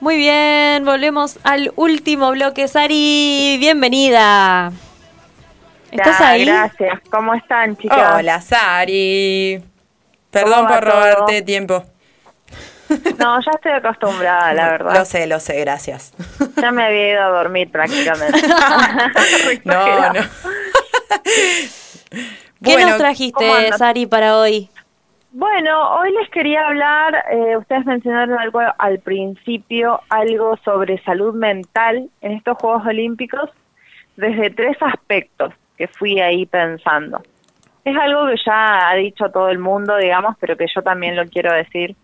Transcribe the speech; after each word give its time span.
Muy 0.00 0.16
bien, 0.16 0.84
volvemos 0.84 1.40
al 1.42 1.72
último 1.74 2.30
bloque. 2.30 2.68
Sari, 2.68 3.56
bienvenida. 3.58 4.70
¿Estás 5.90 6.20
ahí? 6.20 6.44
Gracias. 6.44 7.00
¿Cómo 7.10 7.34
están, 7.34 7.76
chicas? 7.76 8.14
Hola, 8.16 8.40
Sari. 8.40 9.60
Perdón 10.30 10.68
por 10.68 10.84
robarte 10.84 11.42
tiempo. 11.42 11.82
No, 13.18 13.40
ya 13.40 13.50
estoy 13.56 13.72
acostumbrada, 13.72 14.54
la 14.54 14.70
verdad. 14.70 14.94
Lo 14.94 15.04
sé, 15.04 15.26
lo 15.26 15.40
sé, 15.40 15.58
gracias. 15.60 16.12
Ya 16.62 16.70
me 16.70 16.84
había 16.84 17.10
ido 17.14 17.22
a 17.22 17.28
dormir 17.30 17.68
prácticamente. 17.70 18.40
no, 19.64 20.12
no. 20.12 20.20
¿Qué 22.64 22.76
nos 22.84 22.98
trajiste, 22.98 23.72
Sari, 23.76 24.06
para 24.06 24.38
hoy? 24.38 24.70
Bueno, 25.30 25.96
hoy 25.96 26.12
les 26.12 26.30
quería 26.30 26.66
hablar, 26.66 27.22
eh, 27.30 27.56
ustedes 27.58 27.84
mencionaron 27.84 28.38
algo 28.38 28.60
al 28.78 28.98
principio, 29.00 30.00
algo 30.08 30.56
sobre 30.64 31.02
salud 31.02 31.34
mental 31.34 32.08
en 32.22 32.32
estos 32.32 32.56
Juegos 32.56 32.86
Olímpicos, 32.86 33.50
desde 34.16 34.50
tres 34.50 34.78
aspectos 34.80 35.52
que 35.76 35.86
fui 35.86 36.18
ahí 36.20 36.46
pensando. 36.46 37.20
Es 37.84 37.94
algo 37.96 38.26
que 38.26 38.36
ya 38.44 38.88
ha 38.88 38.94
dicho 38.94 39.30
todo 39.30 39.50
el 39.50 39.58
mundo, 39.58 39.98
digamos, 39.98 40.34
pero 40.40 40.56
que 40.56 40.66
yo 40.74 40.82
también 40.82 41.14
lo 41.14 41.26
quiero 41.26 41.52
decir. 41.52 41.94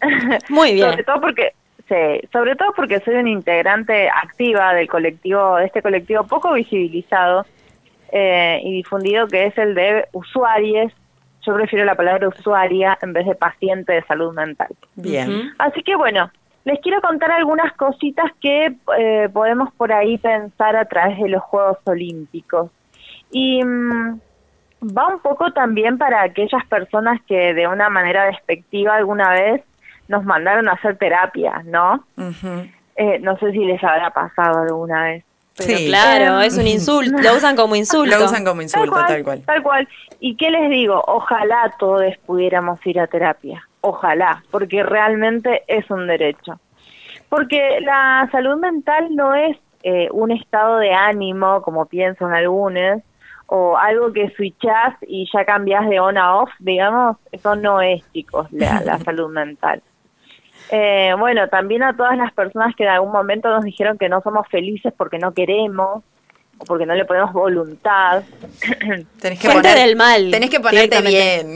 Muy 0.48 0.74
bien. 0.74 0.90
sobre 0.90 1.04
todo 1.04 1.20
porque 1.20 1.52
sí, 1.88 2.28
sobre 2.32 2.56
todo 2.56 2.72
porque 2.74 2.98
soy 3.00 3.14
una 3.14 3.30
integrante 3.30 4.08
activa 4.10 4.74
del 4.74 4.88
colectivo, 4.88 5.56
de 5.56 5.66
este 5.66 5.80
colectivo 5.80 6.24
poco 6.24 6.52
visibilizado 6.52 7.46
eh, 8.10 8.60
y 8.64 8.72
difundido 8.72 9.28
que 9.28 9.46
es 9.46 9.58
el 9.58 9.76
de 9.76 10.08
usuarios 10.12 10.92
yo 11.44 11.54
prefiero 11.54 11.84
la 11.84 11.94
palabra 11.94 12.28
usuaria 12.28 12.98
en 13.02 13.12
vez 13.12 13.26
de 13.26 13.34
paciente 13.34 13.92
de 13.92 14.02
salud 14.04 14.34
mental. 14.34 14.68
Bien. 14.94 15.52
Así 15.58 15.82
que 15.82 15.96
bueno, 15.96 16.30
les 16.64 16.80
quiero 16.80 17.00
contar 17.00 17.30
algunas 17.30 17.72
cositas 17.74 18.30
que 18.40 18.74
eh, 18.98 19.28
podemos 19.32 19.72
por 19.74 19.92
ahí 19.92 20.18
pensar 20.18 20.76
a 20.76 20.86
través 20.86 21.18
de 21.18 21.28
los 21.28 21.42
Juegos 21.42 21.78
Olímpicos. 21.84 22.70
Y 23.30 23.62
mm, 23.64 24.20
va 24.96 25.08
un 25.08 25.20
poco 25.20 25.52
también 25.52 25.98
para 25.98 26.22
aquellas 26.22 26.64
personas 26.66 27.20
que 27.26 27.54
de 27.54 27.66
una 27.68 27.88
manera 27.90 28.26
despectiva 28.26 28.96
alguna 28.96 29.30
vez 29.30 29.62
nos 30.08 30.24
mandaron 30.24 30.68
a 30.68 30.72
hacer 30.72 30.96
terapia, 30.96 31.62
¿no? 31.64 32.04
eh, 32.96 33.18
no 33.20 33.36
sé 33.38 33.52
si 33.52 33.64
les 33.64 33.82
habrá 33.82 34.10
pasado 34.10 34.62
alguna 34.62 35.04
vez 35.04 35.24
sí, 35.54 35.86
claro, 35.86 36.40
es 36.40 36.56
un 36.58 36.66
insulto, 36.66 37.16
lo 37.20 37.34
usan 37.36 37.56
como 37.56 37.76
insulto. 37.76 38.16
Lo 38.18 38.24
usan 38.24 38.44
como 38.44 38.62
insulto, 38.62 38.96
tal 39.06 39.24
cual, 39.24 39.42
tal 39.42 39.62
cual. 39.62 39.88
¿Y 40.20 40.36
qué 40.36 40.50
les 40.50 40.70
digo? 40.70 41.02
Ojalá 41.06 41.74
todos 41.78 42.14
pudiéramos 42.26 42.84
ir 42.86 43.00
a 43.00 43.06
terapia, 43.06 43.66
ojalá, 43.80 44.42
porque 44.50 44.82
realmente 44.82 45.62
es 45.66 45.88
un 45.90 46.06
derecho. 46.06 46.58
Porque 47.28 47.80
la 47.80 48.28
salud 48.30 48.56
mental 48.56 49.14
no 49.14 49.34
es 49.34 49.56
eh, 49.82 50.08
un 50.12 50.30
estado 50.30 50.78
de 50.78 50.92
ánimo, 50.92 51.62
como 51.62 51.86
piensan 51.86 52.32
algunos, 52.32 53.02
o 53.46 53.76
algo 53.76 54.12
que 54.12 54.30
switchás 54.30 54.94
y 55.02 55.28
ya 55.32 55.44
cambias 55.44 55.88
de 55.88 56.00
on 56.00 56.16
a 56.16 56.36
off, 56.36 56.50
digamos, 56.58 57.16
eso 57.32 57.54
no 57.56 57.80
es, 57.80 58.02
chicos, 58.12 58.46
la 58.52 58.98
salud 59.04 59.30
mental. 59.30 59.82
Eh, 60.76 61.14
bueno, 61.16 61.46
también 61.48 61.84
a 61.84 61.96
todas 61.96 62.16
las 62.16 62.32
personas 62.32 62.74
que 62.74 62.82
en 62.82 62.88
algún 62.88 63.12
momento 63.12 63.48
nos 63.48 63.62
dijeron 63.62 63.96
que 63.96 64.08
no 64.08 64.20
somos 64.22 64.48
felices 64.48 64.92
porque 64.96 65.20
no 65.20 65.32
queremos 65.32 66.02
o 66.58 66.64
porque 66.64 66.84
no 66.84 66.96
le 66.96 67.04
ponemos 67.04 67.32
voluntad. 67.32 68.24
tenés 69.20 69.38
que 69.38 69.50
poner, 69.50 69.76
del 69.76 69.94
mal. 69.94 70.32
Tenés 70.32 70.50
que 70.50 70.58
ponerte 70.58 71.00
bien. 71.00 71.54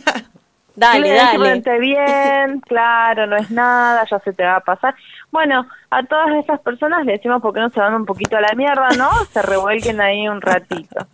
dale, 0.76 1.14
dale. 1.14 1.38
Ponerte 1.38 1.78
bien, 1.78 2.60
claro, 2.68 3.26
no 3.26 3.38
es 3.38 3.50
nada, 3.50 4.04
ya 4.10 4.18
se 4.18 4.34
te 4.34 4.44
va 4.44 4.56
a 4.56 4.60
pasar. 4.60 4.94
Bueno, 5.30 5.66
a 5.88 6.02
todas 6.02 6.44
esas 6.44 6.60
personas 6.60 7.06
le 7.06 7.12
decimos 7.12 7.40
porque 7.40 7.60
no 7.60 7.70
se 7.70 7.80
van 7.80 7.94
un 7.94 8.04
poquito 8.04 8.36
a 8.36 8.42
la 8.42 8.52
mierda, 8.54 8.90
¿no? 8.98 9.08
Se 9.32 9.40
revuelquen 9.40 9.98
ahí 10.02 10.28
un 10.28 10.42
ratito. 10.42 11.06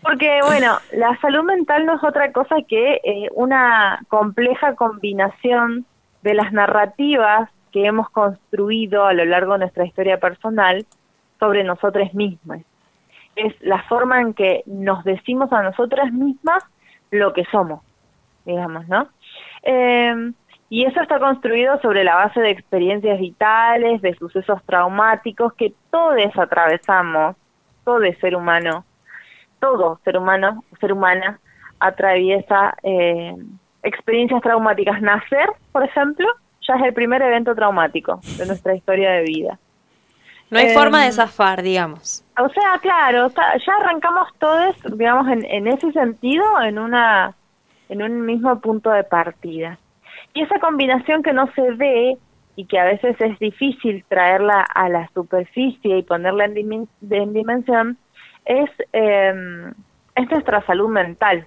Porque, 0.00 0.40
bueno, 0.46 0.78
la 0.92 1.18
salud 1.20 1.44
mental 1.44 1.84
no 1.84 1.96
es 1.96 2.02
otra 2.02 2.32
cosa 2.32 2.56
que 2.66 2.94
eh, 3.04 3.28
una 3.34 4.00
compleja 4.08 4.74
combinación 4.74 5.84
de 6.22 6.34
las 6.34 6.52
narrativas 6.52 7.50
que 7.72 7.86
hemos 7.86 8.10
construido 8.10 9.06
a 9.06 9.12
lo 9.12 9.24
largo 9.24 9.52
de 9.52 9.60
nuestra 9.60 9.84
historia 9.84 10.18
personal 10.18 10.84
sobre 11.38 11.64
nosotras 11.64 12.12
mismas. 12.14 12.62
Es 13.36 13.54
la 13.60 13.82
forma 13.84 14.20
en 14.20 14.34
que 14.34 14.62
nos 14.66 15.04
decimos 15.04 15.52
a 15.52 15.62
nosotras 15.62 16.12
mismas 16.12 16.64
lo 17.10 17.32
que 17.32 17.44
somos, 17.46 17.80
digamos, 18.44 18.86
¿no? 18.88 19.08
Eh, 19.62 20.32
y 20.68 20.84
eso 20.84 21.00
está 21.00 21.18
construido 21.18 21.80
sobre 21.80 22.04
la 22.04 22.14
base 22.14 22.40
de 22.40 22.50
experiencias 22.50 23.18
vitales, 23.18 24.00
de 24.02 24.14
sucesos 24.14 24.62
traumáticos 24.64 25.52
que 25.54 25.74
todos 25.90 26.38
atravesamos, 26.38 27.34
todo 27.84 28.00
ser 28.20 28.36
humano, 28.36 28.84
todo 29.58 29.98
ser 30.04 30.16
humano, 30.16 30.62
ser 30.80 30.92
humana, 30.92 31.40
atraviesa 31.80 32.76
eh, 32.84 33.34
experiencias 33.82 34.40
traumáticas. 34.42 35.00
Nacer, 35.00 35.48
por 35.72 35.84
ejemplo, 35.84 36.26
ya 36.66 36.74
es 36.74 36.82
el 36.82 36.94
primer 36.94 37.22
evento 37.22 37.54
traumático 37.54 38.20
de 38.38 38.46
nuestra 38.46 38.74
historia 38.74 39.10
de 39.12 39.22
vida. 39.22 39.58
No 40.50 40.58
hay 40.58 40.74
forma 40.74 41.00
de 41.02 41.06
em, 41.06 41.12
zafar, 41.12 41.62
digamos. 41.62 42.24
O 42.38 42.48
sea, 42.48 42.78
claro, 42.80 43.28
ya 43.28 43.72
arrancamos 43.80 44.28
todos, 44.38 44.76
digamos, 44.96 45.28
en, 45.28 45.44
en 45.44 45.68
ese 45.68 45.92
sentido, 45.92 46.44
en 46.62 46.78
una 46.78 47.34
en 47.88 48.02
un 48.02 48.24
mismo 48.24 48.58
punto 48.60 48.90
de 48.90 49.04
partida. 49.04 49.78
Y 50.32 50.42
esa 50.42 50.58
combinación 50.60 51.22
que 51.22 51.32
no 51.32 51.50
se 51.54 51.72
ve 51.72 52.16
y 52.56 52.64
que 52.66 52.78
a 52.78 52.84
veces 52.84 53.16
es 53.20 53.38
difícil 53.38 54.04
traerla 54.08 54.62
a 54.62 54.88
la 54.88 55.08
superficie 55.12 55.98
y 55.98 56.02
ponerla 56.02 56.44
en, 56.44 56.88
en 57.10 57.32
dimensión, 57.32 57.98
es, 58.44 58.70
eh, 58.92 59.72
es 60.14 60.30
nuestra 60.30 60.64
salud 60.66 60.88
mental 60.88 61.46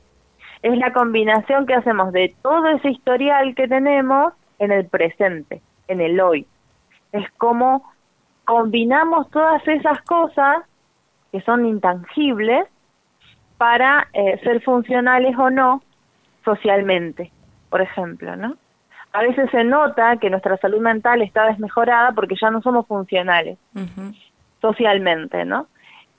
es 0.63 0.77
la 0.77 0.93
combinación 0.93 1.65
que 1.65 1.75
hacemos 1.75 2.11
de 2.13 2.33
todo 2.41 2.67
ese 2.69 2.89
historial 2.89 3.53
que 3.53 3.67
tenemos 3.67 4.33
en 4.59 4.71
el 4.71 4.85
presente, 4.87 5.61
en 5.89 5.99
el 5.99 6.19
hoy. 6.19 6.47
Es 7.11 7.29
como 7.37 7.83
combinamos 8.45 9.29
todas 9.29 9.65
esas 9.67 10.01
cosas 10.03 10.63
que 11.31 11.41
son 11.41 11.65
intangibles 11.65 12.65
para 13.57 14.07
eh, 14.13 14.39
ser 14.43 14.61
funcionales 14.63 15.37
o 15.37 15.49
no 15.49 15.83
socialmente, 16.45 17.31
por 17.69 17.81
ejemplo, 17.81 18.35
¿no? 18.37 18.55
A 19.11 19.21
veces 19.21 19.49
se 19.51 19.63
nota 19.63 20.17
que 20.17 20.29
nuestra 20.29 20.57
salud 20.57 20.79
mental 20.79 21.21
está 21.21 21.45
desmejorada 21.45 22.13
porque 22.13 22.35
ya 22.41 22.49
no 22.49 22.61
somos 22.61 22.87
funcionales 22.87 23.57
socialmente, 24.61 25.45
¿no? 25.45 25.67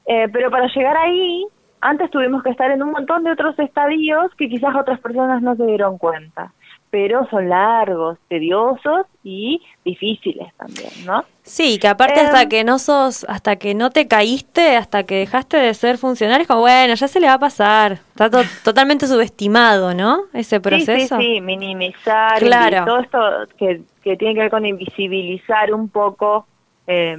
Eh, 0.06 0.28
pero 0.32 0.50
para 0.50 0.68
llegar 0.68 0.96
ahí 0.96 1.46
antes 1.84 2.10
tuvimos 2.10 2.42
que 2.42 2.48
estar 2.48 2.70
en 2.70 2.82
un 2.82 2.92
montón 2.92 3.24
de 3.24 3.30
otros 3.30 3.58
estadios 3.58 4.34
que 4.38 4.48
quizás 4.48 4.74
otras 4.74 4.98
personas 5.00 5.42
no 5.42 5.54
se 5.54 5.66
dieron 5.66 5.98
cuenta, 5.98 6.50
pero 6.88 7.28
son 7.28 7.50
largos, 7.50 8.16
tediosos 8.28 9.06
y 9.22 9.60
difíciles 9.84 10.48
también, 10.56 10.90
¿no? 11.04 11.24
Sí, 11.42 11.78
que 11.78 11.88
aparte 11.88 12.20
hasta 12.20 12.42
em, 12.42 12.48
que 12.48 12.64
no 12.64 12.78
sos, 12.78 13.26
hasta 13.28 13.56
que 13.56 13.74
no 13.74 13.90
te 13.90 14.08
caíste, 14.08 14.78
hasta 14.78 15.02
que 15.04 15.16
dejaste 15.16 15.58
de 15.58 15.74
ser 15.74 15.98
funcional, 15.98 16.40
es 16.40 16.46
como, 16.46 16.62
bueno, 16.62 16.94
ya 16.94 17.06
se 17.06 17.20
le 17.20 17.26
va 17.26 17.34
a 17.34 17.38
pasar. 17.38 17.98
Está 18.16 18.30
totalmente 18.64 19.06
subestimado, 19.06 19.92
¿no? 19.92 20.22
Ese 20.32 20.60
proceso. 20.60 21.18
Sí, 21.18 21.22
sí, 21.22 21.34
sí, 21.34 21.40
minimizar, 21.42 22.38
claro. 22.38 22.86
todo 22.86 23.00
esto 23.00 23.18
que, 23.58 23.82
que 24.02 24.16
tiene 24.16 24.32
que 24.34 24.40
ver 24.40 24.50
con 24.50 24.64
invisibilizar 24.64 25.74
un 25.74 25.90
poco 25.90 26.46
eh, 26.86 27.18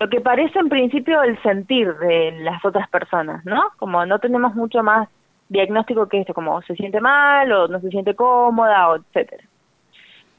lo 0.00 0.08
que 0.08 0.20
parece 0.20 0.58
en 0.58 0.68
principio 0.68 1.22
el 1.22 1.40
sentir 1.42 1.94
de 1.96 2.32
las 2.40 2.64
otras 2.64 2.88
personas, 2.88 3.44
¿no? 3.44 3.70
Como 3.78 4.04
no 4.06 4.18
tenemos 4.18 4.54
mucho 4.54 4.82
más 4.82 5.08
diagnóstico 5.48 6.08
que 6.08 6.20
esto, 6.20 6.34
como 6.34 6.62
se 6.62 6.74
siente 6.76 7.00
mal 7.00 7.50
o 7.52 7.68
no 7.68 7.80
se 7.80 7.88
siente 7.88 8.14
cómoda, 8.14 8.90
o 8.90 8.96
etcétera. 8.96 9.44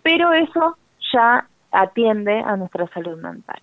Pero 0.02 0.32
eso 0.32 0.78
ya 1.14 1.46
atiende 1.72 2.40
a 2.40 2.56
nuestra 2.56 2.88
salud 2.88 3.18
mental. 3.22 3.60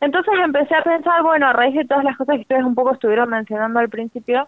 Entonces 0.00 0.34
empecé 0.42 0.74
a 0.74 0.82
pensar, 0.82 1.22
bueno, 1.22 1.46
a 1.46 1.52
raíz 1.52 1.74
de 1.74 1.86
todas 1.86 2.04
las 2.04 2.16
cosas 2.16 2.36
que 2.36 2.42
ustedes 2.42 2.64
un 2.64 2.74
poco 2.74 2.92
estuvieron 2.92 3.30
mencionando 3.30 3.80
al 3.80 3.88
principio, 3.88 4.46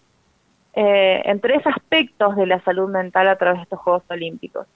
eh, 0.74 1.22
en 1.24 1.40
tres 1.40 1.66
aspectos 1.66 2.36
de 2.36 2.46
la 2.46 2.60
salud 2.60 2.88
mental 2.88 3.26
a 3.28 3.36
través 3.36 3.58
de 3.58 3.62
estos 3.64 3.80
Juegos 3.80 4.04
Olímpicos. 4.10 4.66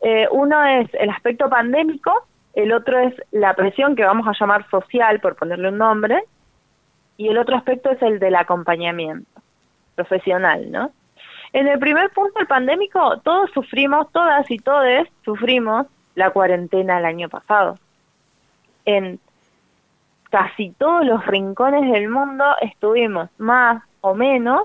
Eh, 0.00 0.26
uno 0.32 0.64
es 0.64 0.88
el 0.94 1.10
aspecto 1.10 1.48
pandémico, 1.48 2.26
el 2.62 2.72
otro 2.72 2.98
es 2.98 3.14
la 3.30 3.54
presión 3.54 3.96
que 3.96 4.04
vamos 4.04 4.26
a 4.26 4.32
llamar 4.38 4.68
social, 4.70 5.20
por 5.20 5.36
ponerle 5.36 5.68
un 5.68 5.78
nombre, 5.78 6.22
y 7.16 7.28
el 7.28 7.38
otro 7.38 7.56
aspecto 7.56 7.90
es 7.90 8.00
el 8.02 8.18
del 8.18 8.34
acompañamiento 8.34 9.40
profesional, 9.94 10.70
¿no? 10.70 10.90
En 11.52 11.66
el 11.66 11.78
primer 11.78 12.10
punto, 12.10 12.38
el 12.38 12.46
pandémico, 12.46 13.18
todos 13.20 13.50
sufrimos, 13.50 14.10
todas 14.12 14.48
y 14.50 14.58
todes 14.58 15.08
sufrimos 15.24 15.86
la 16.14 16.30
cuarentena 16.30 16.98
el 16.98 17.04
año 17.04 17.28
pasado. 17.28 17.78
En 18.84 19.18
casi 20.30 20.70
todos 20.70 21.04
los 21.04 21.26
rincones 21.26 21.90
del 21.92 22.08
mundo 22.08 22.44
estuvimos 22.60 23.28
más 23.38 23.82
o 24.00 24.14
menos 24.14 24.62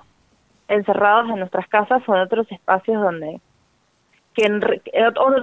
encerrados 0.67 1.29
en 1.29 1.39
nuestras 1.39 1.67
casas 1.67 2.03
o 2.07 2.15
en 2.15 2.21
otros 2.21 2.51
espacios 2.51 3.01
donde 3.01 3.41
que 4.35 4.45
en 4.45 4.61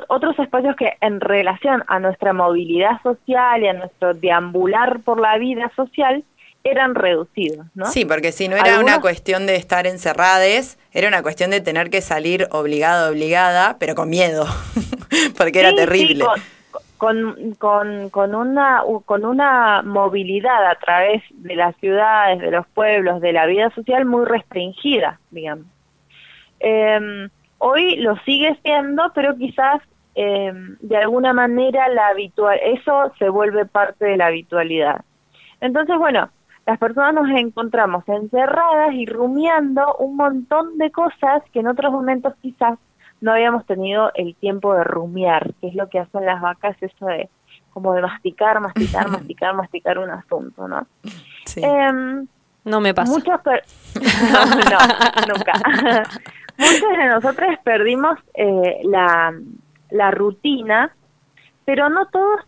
otros 0.08 0.38
espacios 0.38 0.76
que 0.76 0.92
en 1.00 1.20
relación 1.20 1.82
a 1.86 1.98
nuestra 1.98 2.32
movilidad 2.32 3.00
social 3.02 3.62
y 3.62 3.68
a 3.68 3.72
nuestro 3.72 4.12
deambular 4.12 5.00
por 5.00 5.18
la 5.18 5.38
vida 5.38 5.72
social 5.74 6.22
eran 6.62 6.94
reducidos, 6.94 7.66
¿no? 7.74 7.86
Sí, 7.86 8.04
porque 8.04 8.30
si 8.30 8.48
no 8.48 8.56
era 8.56 8.78
una 8.78 9.00
cuestión 9.00 9.46
de 9.46 9.56
estar 9.56 9.86
encerrades, 9.86 10.78
era 10.92 11.08
una 11.08 11.22
cuestión 11.22 11.50
de 11.50 11.60
tener 11.60 11.90
que 11.90 12.00
salir 12.02 12.46
obligada, 12.52 13.10
obligada, 13.10 13.78
pero 13.80 13.96
con 13.96 14.10
miedo, 14.10 14.46
porque 15.38 15.58
era 15.58 15.74
terrible. 15.74 16.24
con, 16.98 17.54
con, 17.58 18.10
con, 18.10 18.34
una, 18.34 18.82
con 19.04 19.24
una 19.24 19.82
movilidad 19.82 20.70
a 20.70 20.76
través 20.76 21.22
de 21.30 21.56
las 21.56 21.74
ciudades, 21.78 22.38
de 22.38 22.52
los 22.52 22.66
pueblos, 22.68 23.20
de 23.20 23.32
la 23.32 23.46
vida 23.46 23.70
social 23.74 24.04
muy 24.04 24.24
restringida, 24.24 25.18
digamos. 25.30 25.66
Eh, 26.60 27.28
Hoy 27.64 27.94
lo 27.96 28.16
sigue 28.24 28.58
siendo, 28.64 29.12
pero 29.14 29.36
quizás 29.36 29.80
eh, 30.16 30.52
de 30.80 30.96
alguna 30.96 31.32
manera 31.32 31.88
la 31.90 32.08
habitual, 32.08 32.58
eso 32.60 33.12
se 33.20 33.28
vuelve 33.28 33.66
parte 33.66 34.04
de 34.04 34.16
la 34.16 34.26
habitualidad. 34.26 35.04
Entonces, 35.60 35.96
bueno, 35.96 36.28
las 36.66 36.76
personas 36.80 37.14
nos 37.14 37.30
encontramos 37.30 38.02
encerradas 38.08 38.92
y 38.94 39.06
rumiando 39.06 39.94
un 40.00 40.16
montón 40.16 40.76
de 40.76 40.90
cosas 40.90 41.44
que 41.52 41.60
en 41.60 41.68
otros 41.68 41.92
momentos 41.92 42.34
quizás 42.42 42.80
no 43.20 43.30
habíamos 43.32 43.64
tenido 43.66 44.10
el 44.16 44.34
tiempo 44.34 44.74
de 44.74 44.82
rumiar, 44.82 45.54
que 45.60 45.68
es 45.68 45.76
lo 45.76 45.88
que 45.88 46.00
hacen 46.00 46.26
las 46.26 46.40
vacas, 46.40 46.76
eso 46.80 47.06
de 47.06 47.30
como 47.70 47.94
de 47.94 48.02
masticar, 48.02 48.60
masticar, 48.60 49.08
masticar, 49.10 49.54
masticar 49.54 49.98
un 50.00 50.10
asunto, 50.10 50.66
¿no? 50.66 50.84
Sí. 51.46 51.60
Em, 51.62 52.26
no 52.64 52.80
me 52.80 52.92
pasa. 52.92 53.12
Muchos 53.12 53.40
no, 55.24 55.34
nunca. 55.34 55.52
Muchos 56.58 56.98
de 56.98 57.06
nosotros 57.06 57.56
perdimos 57.64 58.18
eh, 58.34 58.80
la, 58.84 59.34
la 59.90 60.10
rutina, 60.10 60.94
pero 61.64 61.88
no 61.88 62.06
todos 62.06 62.40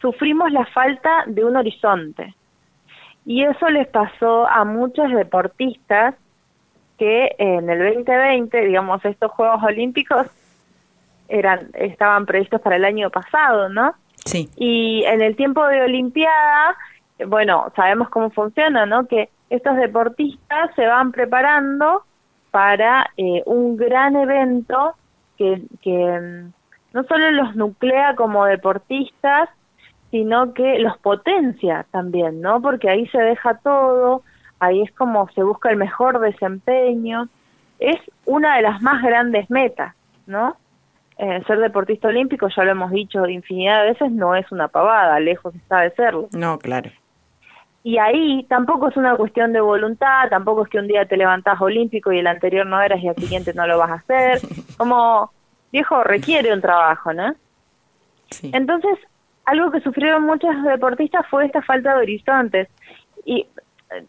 sufrimos 0.00 0.52
la 0.52 0.66
falta 0.66 1.24
de 1.26 1.44
un 1.44 1.56
horizonte. 1.56 2.34
Y 3.24 3.42
eso 3.42 3.68
les 3.70 3.88
pasó 3.88 4.46
a 4.46 4.64
muchos 4.64 5.10
deportistas 5.10 6.14
que 6.98 7.34
en 7.38 7.68
el 7.68 7.94
2020, 7.94 8.60
digamos, 8.66 9.04
estos 9.04 9.30
Juegos 9.32 9.62
Olímpicos 9.62 10.26
eran 11.28 11.70
estaban 11.74 12.24
previstos 12.24 12.60
para 12.60 12.76
el 12.76 12.84
año 12.84 13.10
pasado, 13.10 13.68
¿no? 13.68 13.94
Sí. 14.24 14.48
Y 14.56 15.04
en 15.04 15.22
el 15.22 15.36
tiempo 15.36 15.66
de 15.66 15.82
Olimpiada, 15.82 16.76
bueno, 17.26 17.72
sabemos 17.74 18.08
cómo 18.08 18.30
funciona, 18.30 18.86
¿no? 18.86 19.06
Que 19.06 19.28
estos 19.50 19.76
deportistas 19.76 20.74
se 20.74 20.86
van 20.86 21.12
preparando 21.12 22.04
para 22.56 23.10
eh, 23.18 23.42
un 23.44 23.76
gran 23.76 24.16
evento 24.16 24.94
que, 25.36 25.60
que 25.82 25.90
mm, 25.92 26.52
no 26.94 27.04
solo 27.04 27.30
los 27.32 27.54
nuclea 27.54 28.16
como 28.16 28.46
deportistas, 28.46 29.50
sino 30.10 30.54
que 30.54 30.78
los 30.78 30.96
potencia 30.96 31.84
también, 31.90 32.40
¿no? 32.40 32.62
Porque 32.62 32.88
ahí 32.88 33.06
se 33.08 33.18
deja 33.18 33.58
todo, 33.58 34.22
ahí 34.58 34.80
es 34.80 34.90
como 34.92 35.28
se 35.34 35.42
busca 35.42 35.68
el 35.68 35.76
mejor 35.76 36.18
desempeño, 36.18 37.28
es 37.78 38.00
una 38.24 38.56
de 38.56 38.62
las 38.62 38.80
más 38.80 39.02
grandes 39.02 39.50
metas, 39.50 39.94
¿no? 40.26 40.56
Eh, 41.18 41.42
ser 41.46 41.58
deportista 41.58 42.08
olímpico, 42.08 42.48
ya 42.48 42.64
lo 42.64 42.70
hemos 42.70 42.90
dicho 42.90 43.26
infinidad 43.26 43.82
de 43.82 43.90
veces, 43.90 44.10
no 44.12 44.34
es 44.34 44.50
una 44.50 44.68
pavada, 44.68 45.20
lejos 45.20 45.54
está 45.54 45.80
de 45.80 45.90
serlo. 45.90 46.30
No, 46.32 46.58
claro. 46.58 46.90
Y 47.86 47.98
ahí 47.98 48.44
tampoco 48.48 48.88
es 48.88 48.96
una 48.96 49.14
cuestión 49.14 49.52
de 49.52 49.60
voluntad, 49.60 50.28
tampoco 50.28 50.64
es 50.64 50.68
que 50.68 50.80
un 50.80 50.88
día 50.88 51.06
te 51.06 51.16
levantás 51.16 51.60
olímpico 51.60 52.10
y 52.10 52.18
el 52.18 52.26
anterior 52.26 52.66
no 52.66 52.82
eras 52.82 53.00
y 53.00 53.06
al 53.06 53.14
siguiente 53.14 53.54
no 53.54 53.64
lo 53.64 53.78
vas 53.78 53.90
a 53.90 53.94
hacer. 53.94 54.40
Como, 54.76 55.30
viejo, 55.70 56.02
requiere 56.02 56.52
un 56.52 56.60
trabajo, 56.60 57.12
¿no? 57.12 57.36
Entonces, 58.42 58.98
algo 59.44 59.70
que 59.70 59.78
sufrieron 59.82 60.24
muchos 60.24 60.50
deportistas 60.64 61.28
fue 61.30 61.46
esta 61.46 61.62
falta 61.62 61.94
de 61.94 62.02
horizontes. 62.02 62.68
Y 63.24 63.46
eh, 63.92 64.04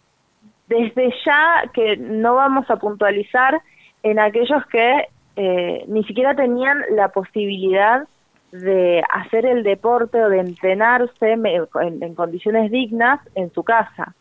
desde 0.68 1.14
ya 1.24 1.70
que 1.72 1.98
no 1.98 2.34
vamos 2.34 2.68
a 2.72 2.78
puntualizar 2.78 3.62
en 4.02 4.18
aquellos 4.18 4.66
que 4.72 5.06
eh, 5.36 5.86
ni 5.88 6.04
siquiera 6.06 6.34
tenían 6.36 6.82
la 6.96 7.10
posibilidad 7.10 8.08
de 8.52 9.04
hacer 9.12 9.46
el 9.46 9.64
deporte 9.64 10.24
o 10.24 10.30
de 10.30 10.40
entrenarse 10.40 11.32
en, 11.32 12.16
condiciones 12.16 12.72
dignas 12.72 13.20
en 13.36 13.52
su 13.54 13.64
casa. 13.64 14.14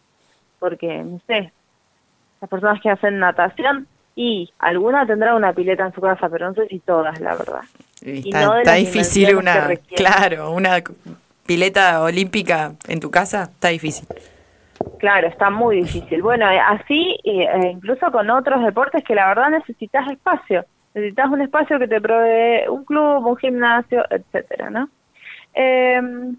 Porque, 0.59 0.99
no 0.99 1.21
sé, 1.27 1.53
las 2.41 2.51
personas 2.51 2.81
que 2.81 2.91
hacen 2.91 3.19
natación 3.19 3.87
y 4.15 4.51
alguna 4.59 5.07
tendrá 5.07 5.35
una 5.35 5.53
pileta 5.53 5.87
en 5.87 5.93
su 5.93 6.01
casa, 6.01 6.29
pero 6.29 6.49
no 6.49 6.55
sé 6.55 6.67
si 6.69 6.79
todas, 6.81 7.21
la 7.21 7.37
verdad. 7.37 7.61
está, 8.01 8.75
difícil 8.75 9.37
una, 9.37 9.69
claro, 9.95 10.53
una 10.53 10.83
pileta 11.45 12.03
olímpica 12.03 12.73
en 12.89 13.01
tu 13.01 13.11
casa, 13.11 13.45
está 13.45 13.69
difícil. 13.69 14.09
Claro, 14.99 15.29
está 15.29 15.51
muy 15.51 15.77
difícil. 15.77 16.23
Bueno, 16.23 16.47
así 16.47 17.17
e 17.25 17.69
incluso 17.71 18.11
con 18.11 18.29
otros 18.31 18.65
deportes 18.65 19.05
que 19.05 19.15
la 19.15 19.29
verdad 19.29 19.51
necesitas 19.51 20.11
espacio 20.11 20.65
necesitas 20.97 21.31
un 21.31 21.43
espacio 21.43 21.79
que 21.79 21.89
te 21.89 22.01
provee 22.01 22.69
un 22.71 22.85
club, 22.85 23.27
un 23.27 23.37
gimnasio, 23.37 24.03
etcétera, 24.09 24.71
¿no? 24.71 24.89
Em, 25.53 26.37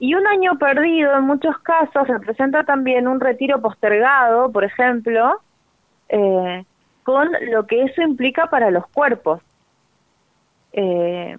y 0.00 0.14
un 0.14 0.26
año 0.26 0.58
perdido 0.58 1.16
en 1.16 1.24
muchos 1.24 1.56
casos 1.60 2.08
representa 2.08 2.64
también 2.64 3.06
un 3.06 3.20
retiro 3.20 3.60
postergado, 3.62 4.50
por 4.50 4.64
ejemplo, 4.64 5.40
eh, 6.08 6.64
con 7.04 7.30
lo 7.52 7.66
que 7.68 7.84
eso 7.84 8.02
implica 8.02 8.50
para 8.50 8.72
los 8.72 8.84
cuerpos. 8.88 9.40
Eh, 10.72 11.38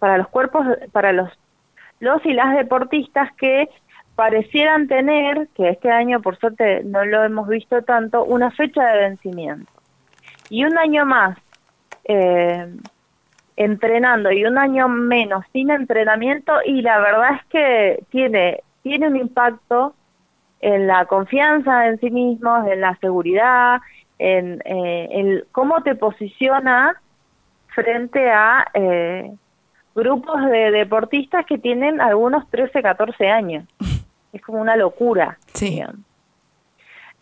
para 0.00 0.18
los 0.18 0.26
cuerpos, 0.28 0.66
para 0.90 1.12
los, 1.12 1.30
los 2.00 2.26
y 2.26 2.32
las 2.32 2.56
deportistas 2.56 3.32
que 3.36 3.68
parecieran 4.16 4.88
tener, 4.88 5.46
que 5.54 5.68
este 5.68 5.92
año 5.92 6.20
por 6.20 6.36
suerte 6.38 6.82
no 6.82 7.04
lo 7.04 7.22
hemos 7.22 7.46
visto 7.46 7.82
tanto, 7.82 8.24
una 8.24 8.50
fecha 8.50 8.84
de 8.84 8.98
vencimiento. 8.98 9.70
Y 10.50 10.64
un 10.64 10.76
año 10.76 11.06
más 11.06 11.38
eh, 12.04 12.66
entrenando 13.56 14.32
y 14.32 14.44
un 14.44 14.58
año 14.58 14.88
menos 14.88 15.44
sin 15.52 15.70
entrenamiento 15.70 16.52
y 16.64 16.82
la 16.82 16.98
verdad 16.98 17.36
es 17.36 17.44
que 17.46 18.04
tiene, 18.10 18.62
tiene 18.82 19.08
un 19.08 19.16
impacto 19.16 19.94
en 20.60 20.86
la 20.86 21.04
confianza 21.06 21.88
en 21.88 22.00
sí 22.00 22.10
mismos, 22.10 22.66
en 22.66 22.80
la 22.80 22.96
seguridad, 22.96 23.80
en, 24.18 24.62
eh, 24.64 25.44
cómo 25.52 25.82
te 25.82 25.94
posicionas 25.94 26.96
frente 27.68 28.30
a 28.30 28.66
eh, 28.72 29.32
grupos 29.94 30.44
de 30.46 30.70
deportistas 30.70 31.44
que 31.46 31.58
tienen 31.58 32.00
algunos 32.00 32.48
13, 32.50 32.82
14 32.82 33.28
años. 33.28 33.64
Es 34.32 34.42
como 34.42 34.60
una 34.60 34.76
locura. 34.76 35.38
Sí. 35.52 35.82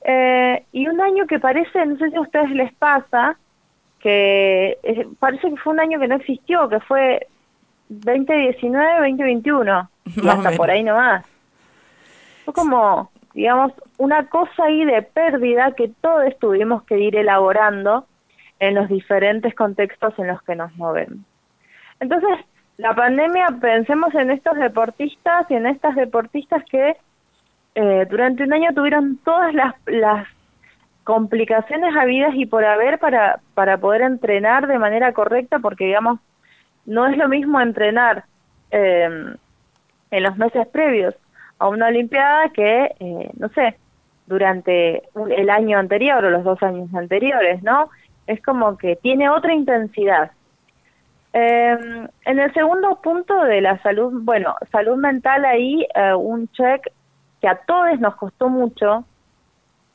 Eh, 0.05 0.65
y 0.73 0.89
un 0.89 1.01
año 1.01 1.27
que 1.27 1.39
parece, 1.39 1.85
no 1.87 1.97
sé 1.97 2.11
si 2.11 2.17
a 2.17 2.21
ustedes 2.21 2.51
les 2.51 2.73
pasa, 2.75 3.37
que 4.03 4.79
eh, 4.83 5.07
parece 5.19 5.49
que 5.49 5.57
fue 5.57 5.73
un 5.73 5.81
año 5.81 6.01
que 6.01 6.09
no 6.09 6.17
existió, 6.17 6.69
que 6.69 6.81
fue 6.81 7.27
2019, 7.89 9.09
2021, 9.09 9.91
hasta 10.29 10.51
por 10.53 10.71
ahí 10.71 10.83
nomás. 10.83 11.25
Fue 12.45 12.53
como, 12.53 13.11
digamos, 13.33 13.73
una 13.99 14.27
cosa 14.27 14.65
ahí 14.65 14.85
de 14.85 15.03
pérdida 15.03 15.73
que 15.77 15.89
todos 16.01 16.37
tuvimos 16.41 16.83
que 16.83 16.99
ir 16.99 17.15
elaborando 17.17 18.07
en 18.59 18.75
los 18.75 18.89
diferentes 18.89 19.55
contextos 19.55 20.19
en 20.19 20.27
los 20.27 20.43
que 20.43 20.57
nos 20.57 20.75
movemos. 20.77 21.19
Entonces, 22.01 22.39
la 22.79 22.95
pandemia, 22.95 23.47
pensemos 23.61 24.13
en 24.15 24.33
estos 24.33 24.57
deportistas 24.57 25.49
y 25.49 25.55
en 25.55 25.67
estas 25.67 25.95
deportistas 25.95 26.65
que 26.65 26.97
eh, 27.77 28.07
durante 28.11 28.43
un 28.43 28.53
año 28.53 28.75
tuvieron 28.75 29.19
todas 29.19 29.55
las, 29.55 29.75
las 29.87 30.27
complicaciones 31.05 31.97
habidas 31.97 32.35
y 32.35 32.47
por 32.47 32.65
haber 32.65 32.99
para, 32.99 33.41
para 33.55 33.79
poder 33.79 34.03
entrenar 34.03 34.67
de 34.67 34.79
manera 34.79 35.13
correcta, 35.13 35.59
porque 35.59 35.87
digamos, 35.87 36.21
no 36.87 37.07
es 37.07 37.17
lo 37.17 37.29
mismo 37.29 37.61
entrenar 37.61 38.25
em, 38.71 39.35
en 40.11 40.23
los 40.23 40.37
meses 40.37 40.67
previos 40.69 41.15
a 41.59 41.69
una 41.69 41.89
Olimpiada 41.89 42.49
que, 42.51 42.95
eh, 42.99 43.31
no 43.39 43.49
sé, 43.51 43.77
durante 44.27 45.03
el 45.37 45.51
año 45.51 45.79
anterior 45.79 46.25
o 46.25 46.31
los 46.31 46.45
dos 46.45 46.63
años 46.63 46.93
anteriores, 46.95 47.63
¿no? 47.63 47.91
Es 48.27 48.43
como 48.43 48.77
que 48.77 48.97
tiene 48.97 49.29
otra 49.29 49.53
intensidad. 49.55 50.31
Em, 51.33 52.09
en 52.25 52.39
el 52.39 52.53
segundo 52.53 53.01
punto 53.03 53.43
de 53.45 53.61
la 53.61 53.79
salud, 53.83 54.13
bueno, 54.23 54.55
salud 54.71 54.97
mental 54.97 55.45
ahí, 55.45 55.87
eh, 55.95 56.15
un 56.15 56.49
check 56.49 56.87
que 57.41 57.49
a 57.49 57.57
todos 57.57 57.99
nos 58.01 58.17
costó 58.17 58.49
mucho, 58.49 59.05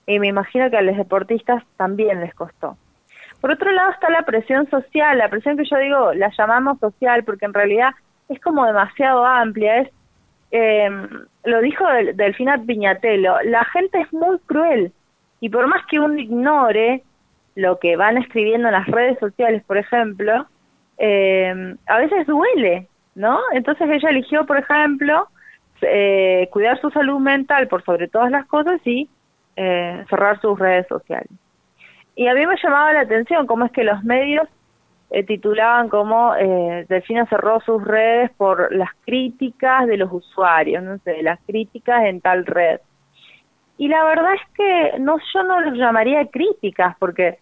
y 0.08 0.20
me 0.20 0.28
imagino 0.28 0.70
que 0.72 0.78
a 0.78 0.82
los 0.82 0.98
deportistas 0.98 1.64
también 1.76 2.22
les 2.22 2.34
costó. 2.34 2.78
Por 3.42 3.52
otro 3.52 3.72
lado 3.72 3.92
está 3.92 4.10
la 4.10 4.24
presión 4.24 4.68
social, 4.70 5.18
la 5.18 5.30
presión 5.30 5.58
que 5.58 5.66
yo 5.66 5.78
digo 5.78 6.14
la 6.14 6.32
llamamos 6.36 6.80
social 6.80 7.24
porque 7.24 7.46
en 7.46 7.54
realidad 7.54 7.92
es 8.30 8.40
como 8.40 8.66
demasiado 8.66 9.26
amplia, 9.26 9.82
es 9.82 9.90
eh, 10.52 10.90
lo 11.44 11.62
dijo 11.62 11.84
Delfina 12.16 12.58
Piñatelo, 12.58 13.42
la 13.44 13.66
gente 13.66 14.00
es 14.00 14.12
muy 14.14 14.40
cruel 14.40 14.94
y 15.42 15.50
por 15.50 15.68
más 15.68 15.86
que 15.88 16.00
uno 16.00 16.18
ignore 16.18 17.04
lo 17.56 17.80
que 17.80 17.98
van 17.98 18.18
escribiendo 18.18 18.70
en 18.70 18.74
las 18.74 18.88
redes 18.88 19.20
sociales, 19.20 19.64
por 19.66 19.78
ejemplo, 19.78 20.48
eh, 20.98 21.76
a 21.86 21.98
veces 21.98 22.26
duele, 22.28 22.88
¿no? 23.16 23.40
Entonces 23.52 23.90
ella 23.90 24.10
eligió, 24.10 24.46
por 24.46 24.58
ejemplo, 24.58 25.28
eh, 25.82 26.48
cuidar 26.52 26.80
su 26.80 26.90
salud 26.92 27.20
mental 27.20 27.68
por 27.68 27.84
sobre 27.84 28.08
todas 28.08 28.32
las 28.32 28.46
cosas 28.46 28.80
y 28.86 29.10
eh, 29.58 30.06
cerrar 30.10 30.40
sus 30.40 30.58
redes 30.58 30.88
sociales. 30.88 31.32
Y 32.16 32.28
a 32.28 32.34
mí 32.34 32.46
me 32.46 32.56
llamaba 32.62 32.94
la 32.94 33.02
atención 33.02 33.48
cómo 33.48 33.66
es 33.66 33.72
que 33.72 33.84
los 33.84 34.04
medios 34.04 34.48
eh, 35.10 35.24
titulaban 35.24 35.90
como 35.90 36.36
eh, 36.36 36.86
Delfina 36.88 37.26
cerró 37.26 37.60
sus 37.62 37.84
redes 37.84 38.30
por 38.38 38.74
las 38.76 38.90
críticas 39.06 39.88
de 39.88 39.98
los 39.98 40.12
usuarios, 40.12 40.84
no 40.84 41.00
sé, 41.00 41.24
las 41.24 41.40
críticas 41.48 42.06
en 42.06 42.22
tal 42.22 42.46
red. 42.46 42.80
Y 43.78 43.88
la 43.88 44.04
verdad 44.04 44.36
es 44.36 44.42
que 44.56 45.00
no, 45.00 45.18
yo 45.34 45.44
no 45.44 45.60
los 45.62 45.76
llamaría 45.76 46.28
críticas, 46.28 46.96
porque 47.00 47.40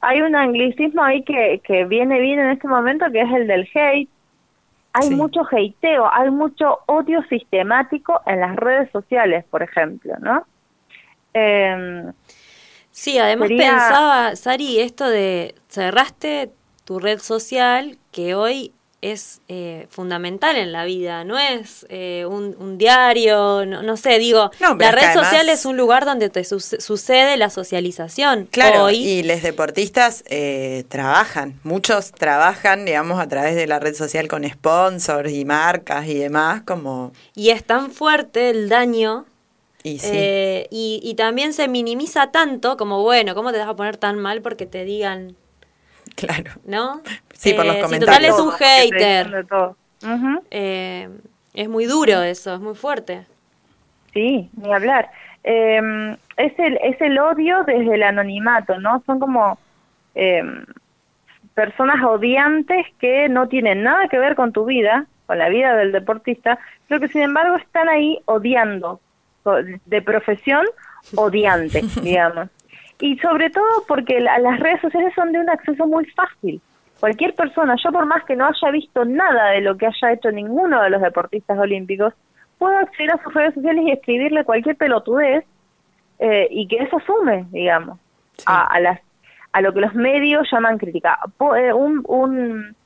hay 0.00 0.20
un 0.20 0.36
anglicismo 0.36 1.02
ahí 1.02 1.22
que, 1.22 1.60
que 1.64 1.84
viene 1.84 2.20
bien 2.20 2.38
en 2.38 2.50
este 2.50 2.68
momento, 2.68 3.06
que 3.10 3.22
es 3.22 3.32
el 3.32 3.46
del 3.46 3.68
hate. 3.74 4.08
Hay 4.92 5.10
mucho 5.10 5.42
hateo, 5.50 6.08
hay 6.12 6.30
mucho 6.30 6.80
odio 6.86 7.22
sistemático 7.24 8.20
en 8.26 8.40
las 8.40 8.54
redes 8.56 8.90
sociales, 8.90 9.44
por 9.50 9.62
ejemplo, 9.62 10.14
¿no? 10.20 10.44
Eh, 11.34 12.12
sí, 12.90 13.18
además 13.18 13.48
pensaba, 13.48 14.36
Sari, 14.36 14.80
esto 14.80 15.08
de 15.08 15.54
cerraste 15.68 16.50
tu 16.84 16.98
red 16.98 17.18
social, 17.20 17.98
que 18.10 18.34
hoy 18.34 18.72
es 19.02 19.40
eh, 19.48 19.88
fundamental 19.90 20.56
en 20.56 20.70
la 20.70 20.84
vida, 20.84 21.24
no 21.24 21.36
es 21.36 21.84
eh, 21.88 22.24
un, 22.24 22.78
diario, 22.78 23.66
no, 23.66 23.96
sé, 23.96 24.20
digo, 24.20 24.52
la 24.60 24.92
red 24.92 25.12
social 25.12 25.48
es 25.48 25.66
un 25.66 25.76
lugar 25.76 26.04
donde 26.04 26.30
te 26.30 26.44
sucede 26.44 27.36
la 27.36 27.50
socialización. 27.50 28.46
Claro, 28.50 28.90
y 28.90 29.24
los 29.24 29.42
deportistas 29.42 30.22
eh, 30.28 30.84
trabajan, 30.88 31.58
muchos 31.64 32.12
trabajan, 32.12 32.84
digamos, 32.84 33.20
a 33.20 33.26
través 33.26 33.56
de 33.56 33.66
la 33.66 33.80
red 33.80 33.94
social 33.94 34.28
con 34.28 34.48
sponsors 34.48 35.32
y 35.32 35.44
marcas 35.44 36.06
y 36.06 36.14
demás, 36.14 36.62
como... 36.62 37.12
Y 37.34 37.50
es 37.50 37.64
tan 37.64 37.90
fuerte 37.90 38.50
el 38.50 38.68
daño 38.68 39.26
y, 39.84 39.98
y, 40.70 41.00
y, 41.02 41.14
también 41.14 41.52
se 41.52 41.66
minimiza 41.68 42.30
tanto 42.30 42.76
como, 42.76 43.02
bueno, 43.02 43.34
¿cómo 43.34 43.52
te 43.52 43.58
vas 43.58 43.68
a 43.68 43.76
poner 43.76 43.96
tan 43.96 44.18
mal 44.18 44.42
porque 44.42 44.66
te 44.66 44.84
digan 44.84 45.36
Claro. 46.14 46.52
¿No? 46.64 47.00
Sí, 47.34 47.54
por 47.54 47.66
los 47.66 47.76
comentarios. 47.76 48.00
total 48.00 48.24
es 48.24 48.38
un 48.38 48.52
hater. 48.52 49.46
Eh, 50.50 51.08
es 51.54 51.68
muy 51.68 51.86
duro 51.86 52.22
eso, 52.22 52.54
es 52.54 52.60
muy 52.60 52.74
fuerte. 52.74 53.26
Sí, 54.12 54.50
ni 54.56 54.72
hablar. 54.72 55.10
Em, 55.44 56.12
es, 56.36 56.58
el, 56.58 56.78
es 56.82 57.00
el 57.00 57.18
odio 57.18 57.64
desde 57.64 57.94
el 57.94 58.02
anonimato, 58.02 58.78
¿no? 58.78 59.02
Son 59.06 59.18
como 59.18 59.58
em, 60.14 60.64
personas 61.54 62.02
odiantes 62.04 62.86
que 63.00 63.28
no 63.28 63.48
tienen 63.48 63.82
nada 63.82 64.08
que 64.08 64.18
ver 64.18 64.34
con 64.34 64.52
tu 64.52 64.64
vida, 64.64 65.06
con 65.26 65.38
la 65.38 65.48
vida 65.48 65.74
del 65.74 65.92
deportista, 65.92 66.58
pero 66.88 67.00
que 67.00 67.08
sin 67.08 67.22
embargo 67.22 67.56
están 67.56 67.88
ahí 67.88 68.20
odiando, 68.26 69.00
de 69.86 70.02
profesión 70.02 70.64
odiante, 71.16 71.82
digamos. 72.02 72.48
Y 73.00 73.18
sobre 73.18 73.50
todo 73.50 73.84
porque 73.88 74.20
las 74.20 74.60
redes 74.60 74.80
sociales 74.80 75.12
son 75.14 75.32
de 75.32 75.40
un 75.40 75.50
acceso 75.50 75.86
muy 75.86 76.06
fácil. 76.06 76.60
Cualquier 77.00 77.34
persona, 77.34 77.74
yo 77.82 77.90
por 77.90 78.06
más 78.06 78.22
que 78.24 78.36
no 78.36 78.46
haya 78.46 78.70
visto 78.70 79.04
nada 79.04 79.50
de 79.50 79.60
lo 79.60 79.76
que 79.76 79.86
haya 79.86 80.12
hecho 80.12 80.30
ninguno 80.30 80.80
de 80.80 80.90
los 80.90 81.02
deportistas 81.02 81.58
olímpicos, 81.58 82.14
puedo 82.58 82.78
acceder 82.78 83.10
a 83.10 83.22
sus 83.24 83.34
redes 83.34 83.54
sociales 83.54 83.84
y 83.84 83.90
escribirle 83.90 84.44
cualquier 84.44 84.76
pelotudez 84.76 85.44
eh, 86.20 86.46
y 86.48 86.68
que 86.68 86.76
eso 86.76 87.00
sume, 87.04 87.46
digamos, 87.50 87.98
a, 88.46 88.78
las 88.78 89.00
a 89.52 89.60
lo 89.60 89.74
que 89.74 89.80
los 89.80 89.94
medios 89.94 90.48
llaman 90.52 90.78
crítica. 90.78 91.18
Eh, 91.58 91.72
un, 91.72 92.04
un, 92.06 92.76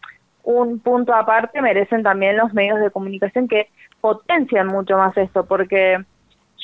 un 0.45 0.79
punto 0.81 1.15
aparte 1.15 1.61
merecen 1.61 2.03
también 2.03 2.39
los 2.39 2.55
medios 2.55 2.81
de 2.81 2.91
comunicación 2.91 3.49
que 3.49 3.69
potencian 4.01 4.69
mucho 4.69 4.97
más 4.97 5.15
esto, 5.19 5.45
porque 5.45 6.03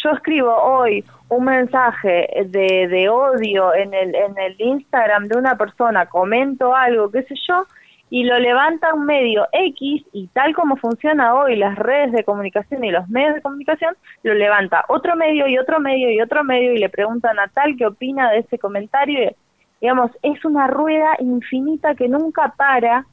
yo 0.02 0.10
escribo 0.10 0.54
hoy 0.54 1.04
un 1.28 1.44
mensaje 1.44 2.28
de, 2.46 2.88
de 2.88 3.08
odio 3.08 3.74
en 3.74 3.94
el, 3.94 4.14
en 4.14 4.38
el 4.38 4.60
Instagram 4.60 5.28
de 5.28 5.38
una 5.38 5.56
persona, 5.56 6.06
comento 6.06 6.74
algo, 6.74 7.10
qué 7.10 7.22
sé 7.22 7.34
yo, 7.48 7.66
y 8.10 8.24
lo 8.24 8.38
levanta 8.38 8.92
un 8.92 9.06
medio 9.06 9.46
X 9.52 10.04
y 10.12 10.26
tal 10.28 10.54
como 10.54 10.76
funciona 10.76 11.34
hoy 11.34 11.56
las 11.56 11.78
redes 11.78 12.12
de 12.12 12.24
comunicación 12.24 12.84
y 12.84 12.90
los 12.90 13.08
medios 13.08 13.36
de 13.36 13.40
comunicación, 13.40 13.96
lo 14.22 14.34
levanta 14.34 14.84
otro 14.88 15.16
medio 15.16 15.46
y 15.46 15.58
otro 15.58 15.80
medio 15.80 16.10
y 16.10 16.20
otro 16.20 16.44
medio 16.44 16.74
y 16.74 16.78
le 16.78 16.90
preguntan 16.90 17.38
a 17.38 17.48
tal 17.48 17.74
qué 17.76 17.86
opina 17.86 18.30
de 18.30 18.40
ese 18.40 18.58
comentario. 18.58 19.34
digamos, 19.80 20.10
es 20.22 20.44
una 20.44 20.66
rueda 20.66 21.16
infinita 21.20 21.94
que 21.94 22.06
nunca 22.08 22.52
para 22.54 23.06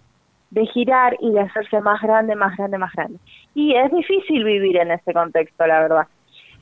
de 0.51 0.65
girar 0.65 1.15
y 1.21 1.31
de 1.31 1.41
hacerse 1.41 1.79
más 1.79 2.01
grande, 2.01 2.35
más 2.35 2.57
grande, 2.57 2.77
más 2.77 2.91
grande. 2.93 3.19
Y 3.53 3.75
es 3.75 3.89
difícil 3.91 4.43
vivir 4.43 4.77
en 4.77 4.91
ese 4.91 5.13
contexto, 5.13 5.65
la 5.65 5.79
verdad. 5.79 6.07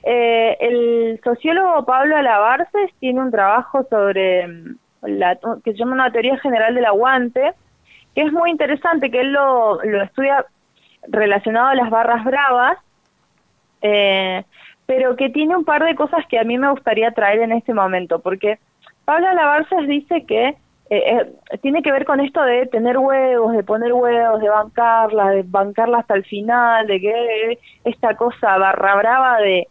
Eh, 0.09 0.57
el 0.61 1.19
sociólogo 1.21 1.83
Pablo 1.83 2.15
Alabarces 2.15 2.91
tiene 3.01 3.19
un 3.19 3.29
trabajo 3.29 3.85
sobre 3.89 4.47
mm, 4.47 4.77
la, 5.01 5.37
que 5.65 5.73
se 5.73 5.77
llama 5.77 5.95
una 5.95 6.11
teoría 6.13 6.37
general 6.37 6.75
del 6.75 6.85
aguante, 6.85 7.53
que 8.15 8.21
es 8.21 8.31
muy 8.31 8.49
interesante, 8.49 9.11
que 9.11 9.19
él 9.19 9.33
lo, 9.33 9.81
estudia 9.81 10.45
relacionado 11.09 11.67
a 11.67 11.75
las 11.75 11.89
barras 11.89 12.23
bravas, 12.23 12.77
eh, 13.81 14.45
pero 14.85 15.17
que 15.17 15.29
tiene 15.29 15.57
un 15.57 15.65
par 15.65 15.83
de 15.83 15.95
cosas 15.95 16.25
que 16.27 16.39
a 16.39 16.45
mí 16.45 16.57
me 16.57 16.71
gustaría 16.71 17.11
traer 17.11 17.41
en 17.41 17.51
este 17.51 17.73
momento, 17.73 18.19
porque 18.19 18.59
Pablo 19.03 19.27
Alabarces 19.27 19.89
dice 19.89 20.25
que 20.25 20.55
eh, 20.89 21.33
tiene 21.61 21.83
que 21.83 21.91
ver 21.91 22.05
con 22.05 22.21
esto 22.21 22.41
de 22.43 22.65
tener 22.67 22.97
huevos, 22.97 23.51
de 23.51 23.63
poner 23.63 23.91
huevos, 23.91 24.39
de 24.39 24.47
bancarla, 24.47 25.31
de 25.31 25.43
bancarla 25.43 25.97
hasta 25.97 26.13
el 26.13 26.23
final, 26.23 26.87
de 26.87 27.01
que 27.01 27.59
esta 27.83 28.15
cosa 28.15 28.57
barra 28.57 28.95
brava 28.95 29.37
de 29.39 29.67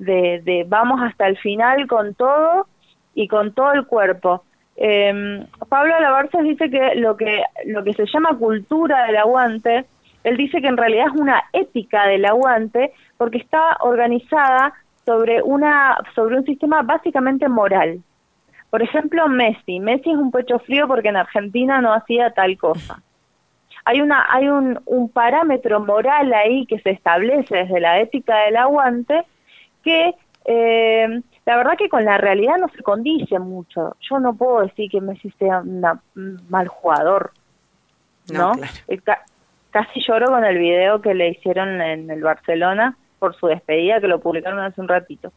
de, 0.00 0.40
de 0.44 0.64
vamos 0.66 1.00
hasta 1.02 1.28
el 1.28 1.36
final 1.38 1.86
con 1.86 2.14
todo 2.14 2.66
y 3.14 3.28
con 3.28 3.52
todo 3.52 3.72
el 3.72 3.86
cuerpo. 3.86 4.42
Eh, 4.76 5.46
Pablo 5.68 5.94
Alabarces 5.94 6.42
dice 6.42 6.70
que 6.70 6.94
lo 6.96 7.16
que 7.16 7.42
lo 7.66 7.84
que 7.84 7.92
se 7.92 8.06
llama 8.06 8.38
cultura 8.38 9.04
del 9.04 9.16
aguante, 9.16 9.84
él 10.24 10.36
dice 10.36 10.60
que 10.60 10.68
en 10.68 10.78
realidad 10.78 11.08
es 11.14 11.20
una 11.20 11.42
ética 11.52 12.06
del 12.06 12.24
aguante 12.24 12.92
porque 13.18 13.38
está 13.38 13.76
organizada 13.80 14.72
sobre 15.04 15.42
una 15.42 15.96
sobre 16.14 16.36
un 16.36 16.44
sistema 16.46 16.82
básicamente 16.82 17.46
moral. 17.48 18.00
Por 18.70 18.82
ejemplo, 18.82 19.28
Messi. 19.28 19.80
Messi 19.80 20.10
es 20.10 20.16
un 20.16 20.30
pecho 20.30 20.60
frío 20.60 20.86
porque 20.86 21.08
en 21.08 21.16
Argentina 21.16 21.80
no 21.80 21.92
hacía 21.92 22.30
tal 22.30 22.56
cosa. 22.56 23.02
Hay 23.84 24.00
una 24.00 24.26
hay 24.30 24.48
un 24.48 25.10
parámetro 25.12 25.80
moral 25.80 26.32
ahí 26.32 26.64
que 26.66 26.78
se 26.80 26.90
establece 26.90 27.54
desde 27.54 27.80
la 27.80 28.00
ética 28.00 28.44
del 28.44 28.56
aguante 28.56 29.26
que 29.82 30.14
eh, 30.44 31.22
la 31.46 31.56
verdad 31.56 31.76
que 31.76 31.88
con 31.88 32.04
la 32.04 32.18
realidad 32.18 32.56
no 32.58 32.68
se 32.68 32.82
condice 32.82 33.38
mucho. 33.38 33.96
Yo 34.00 34.18
no 34.18 34.34
puedo 34.34 34.62
decir 34.62 34.90
que 34.90 35.00
Messi 35.00 35.30
sea 35.38 35.60
un 35.60 36.40
mal 36.48 36.68
jugador, 36.68 37.32
¿no? 38.32 38.52
Eh, 38.88 39.00
casi 39.70 40.00
lloro 40.06 40.26
con 40.26 40.44
el 40.44 40.58
video 40.58 41.00
que 41.00 41.14
le 41.14 41.30
hicieron 41.30 41.80
en 41.80 42.10
el 42.10 42.22
Barcelona 42.22 42.96
por 43.18 43.36
su 43.36 43.46
despedida, 43.46 44.00
que 44.00 44.08
lo 44.08 44.20
publicaron 44.20 44.60
hace 44.60 44.80
un 44.80 44.88
ratito. 44.88 45.32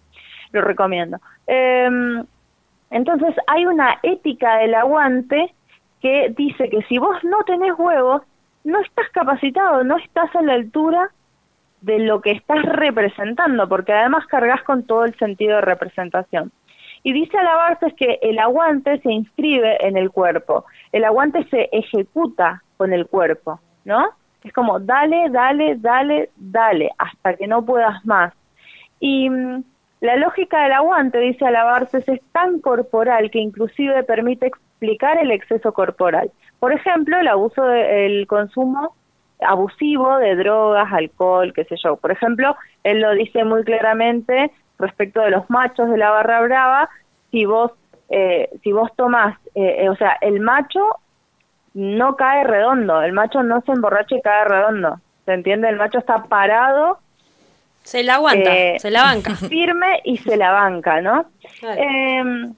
Lo 0.51 0.61
recomiendo. 0.61 1.19
Em, 1.47 2.25
entonces, 2.89 3.35
hay 3.47 3.65
una 3.65 3.99
ética 4.03 4.57
del 4.57 4.75
aguante 4.75 5.53
que 6.01 6.33
dice 6.37 6.69
que 6.69 6.81
si 6.83 6.97
vos 6.97 7.23
no 7.23 7.43
tenés 7.43 7.73
huevos, 7.77 8.21
no 8.63 8.79
estás 8.79 9.09
capacitado, 9.11 9.83
no 9.83 9.97
estás 9.97 10.33
a 10.35 10.41
la 10.41 10.53
altura 10.53 11.11
de 11.83 11.99
lo 11.99 12.21
que 12.21 12.31
estás 12.31 12.63
representando, 12.63 13.67
porque 13.67 13.93
además 13.93 14.25
cargas 14.27 14.63
con 14.63 14.83
todo 14.83 15.03
el 15.03 15.15
sentido 15.15 15.57
de 15.57 15.61
representación. 15.61 16.51
Y 17.03 17.11
dice 17.11 17.37
Alabarces 17.37 17.93
que 17.95 18.19
el 18.21 18.39
aguante 18.39 18.99
se 19.01 19.11
inscribe 19.11 19.85
en 19.85 19.97
el 19.97 20.09
cuerpo, 20.09 20.65
el 20.93 21.03
aguante 21.03 21.43
se 21.49 21.69
ejecuta 21.73 22.63
con 22.77 22.93
el 22.93 23.05
cuerpo, 23.07 23.59
¿no? 23.83 24.07
Es 24.45 24.53
como 24.53 24.79
dale, 24.79 25.29
dale, 25.29 25.75
dale, 25.77 26.29
dale, 26.37 26.89
hasta 26.97 27.35
que 27.35 27.47
no 27.47 27.65
puedas 27.65 28.05
más. 28.05 28.33
Y 29.01 29.29
mm, 29.29 29.63
la 29.99 30.15
lógica 30.15 30.63
del 30.63 30.71
aguante, 30.71 31.17
dice 31.19 31.45
Alabarces, 31.45 32.07
es 32.07 32.21
tan 32.31 32.61
corporal 32.61 33.29
que 33.29 33.39
inclusive 33.39 34.03
permite 34.03 34.47
explicar 34.47 35.17
el 35.17 35.31
exceso 35.31 35.73
corporal. 35.73 36.31
Por 36.59 36.71
ejemplo, 36.71 37.19
el 37.19 37.27
abuso 37.27 37.63
del 37.65 38.25
consumo 38.27 38.95
abusivo 39.45 40.17
de 40.17 40.35
drogas, 40.35 40.91
alcohol, 40.91 41.53
qué 41.53 41.65
sé 41.65 41.75
yo. 41.83 41.95
Por 41.97 42.11
ejemplo, 42.11 42.55
él 42.83 43.01
lo 43.01 43.11
dice 43.11 43.43
muy 43.43 43.63
claramente 43.63 44.51
respecto 44.79 45.21
de 45.21 45.31
los 45.31 45.49
machos 45.49 45.89
de 45.89 45.97
la 45.97 46.09
barra 46.09 46.41
brava, 46.41 46.89
si 47.31 47.45
vos, 47.45 47.71
eh, 48.09 48.49
si 48.61 48.71
vos 48.71 48.91
tomás, 48.95 49.37
eh, 49.55 49.77
eh, 49.79 49.89
o 49.89 49.95
sea, 49.95 50.17
el 50.21 50.39
macho 50.39 50.81
no 51.73 52.15
cae 52.15 52.43
redondo, 52.43 53.01
el 53.01 53.13
macho 53.13 53.41
no 53.43 53.61
se 53.61 53.71
emborracha 53.71 54.15
y 54.15 54.21
cae 54.21 54.45
redondo, 54.45 54.99
¿se 55.25 55.33
entiende? 55.33 55.69
El 55.69 55.77
macho 55.77 55.99
está 55.99 56.23
parado. 56.23 56.99
Se 57.83 58.03
la 58.03 58.15
aguanta, 58.15 58.51
se 58.77 58.91
la 58.91 59.03
banca. 59.03 59.35
Firme 59.49 60.01
y 60.03 60.17
se 60.17 60.37
la 60.37 60.51
banca, 60.51 61.01
¿no? 61.01 61.25
Em, 61.61 62.53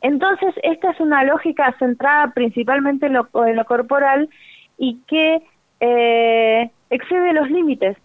entonces, 0.00 0.54
esta 0.62 0.90
es 0.90 1.00
una 1.00 1.24
lógica 1.24 1.74
centrada 1.78 2.32
principalmente 2.34 3.06
en 3.06 3.14
lo, 3.14 3.28
en 3.46 3.56
lo 3.56 3.64
corporal 3.64 4.28
y 4.76 4.98
que 5.06 5.42
eh, 5.84 6.70
excede 6.90 7.32
los 7.32 7.50
límites, 7.50 7.96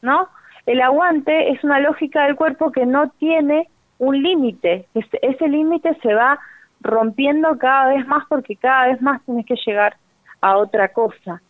¿no? 0.00 0.28
El 0.66 0.80
aguante 0.80 1.50
es 1.50 1.62
una 1.64 1.80
lógica 1.80 2.24
del 2.24 2.36
cuerpo 2.36 2.72
que 2.72 2.86
no 2.86 3.10
tiene 3.10 3.68
un 3.98 4.20
límite, 4.20 4.86
ese 4.94 5.48
límite 5.48 5.96
se 6.02 6.12
va 6.12 6.40
rompiendo 6.80 7.56
cada 7.58 7.94
vez 7.94 8.04
más 8.06 8.24
porque 8.28 8.56
cada 8.56 8.88
vez 8.88 9.00
más 9.00 9.22
tienes 9.24 9.46
que 9.46 9.54
llegar 9.64 9.96
a 10.40 10.56
otra 10.56 10.88
cosa. 10.88 11.40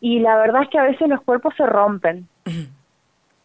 Y 0.00 0.18
la 0.18 0.36
verdad 0.36 0.62
es 0.62 0.68
que 0.70 0.78
a 0.78 0.84
veces 0.84 1.08
los 1.08 1.22
cuerpos 1.22 1.54
se 1.56 1.66
rompen. 1.66 2.26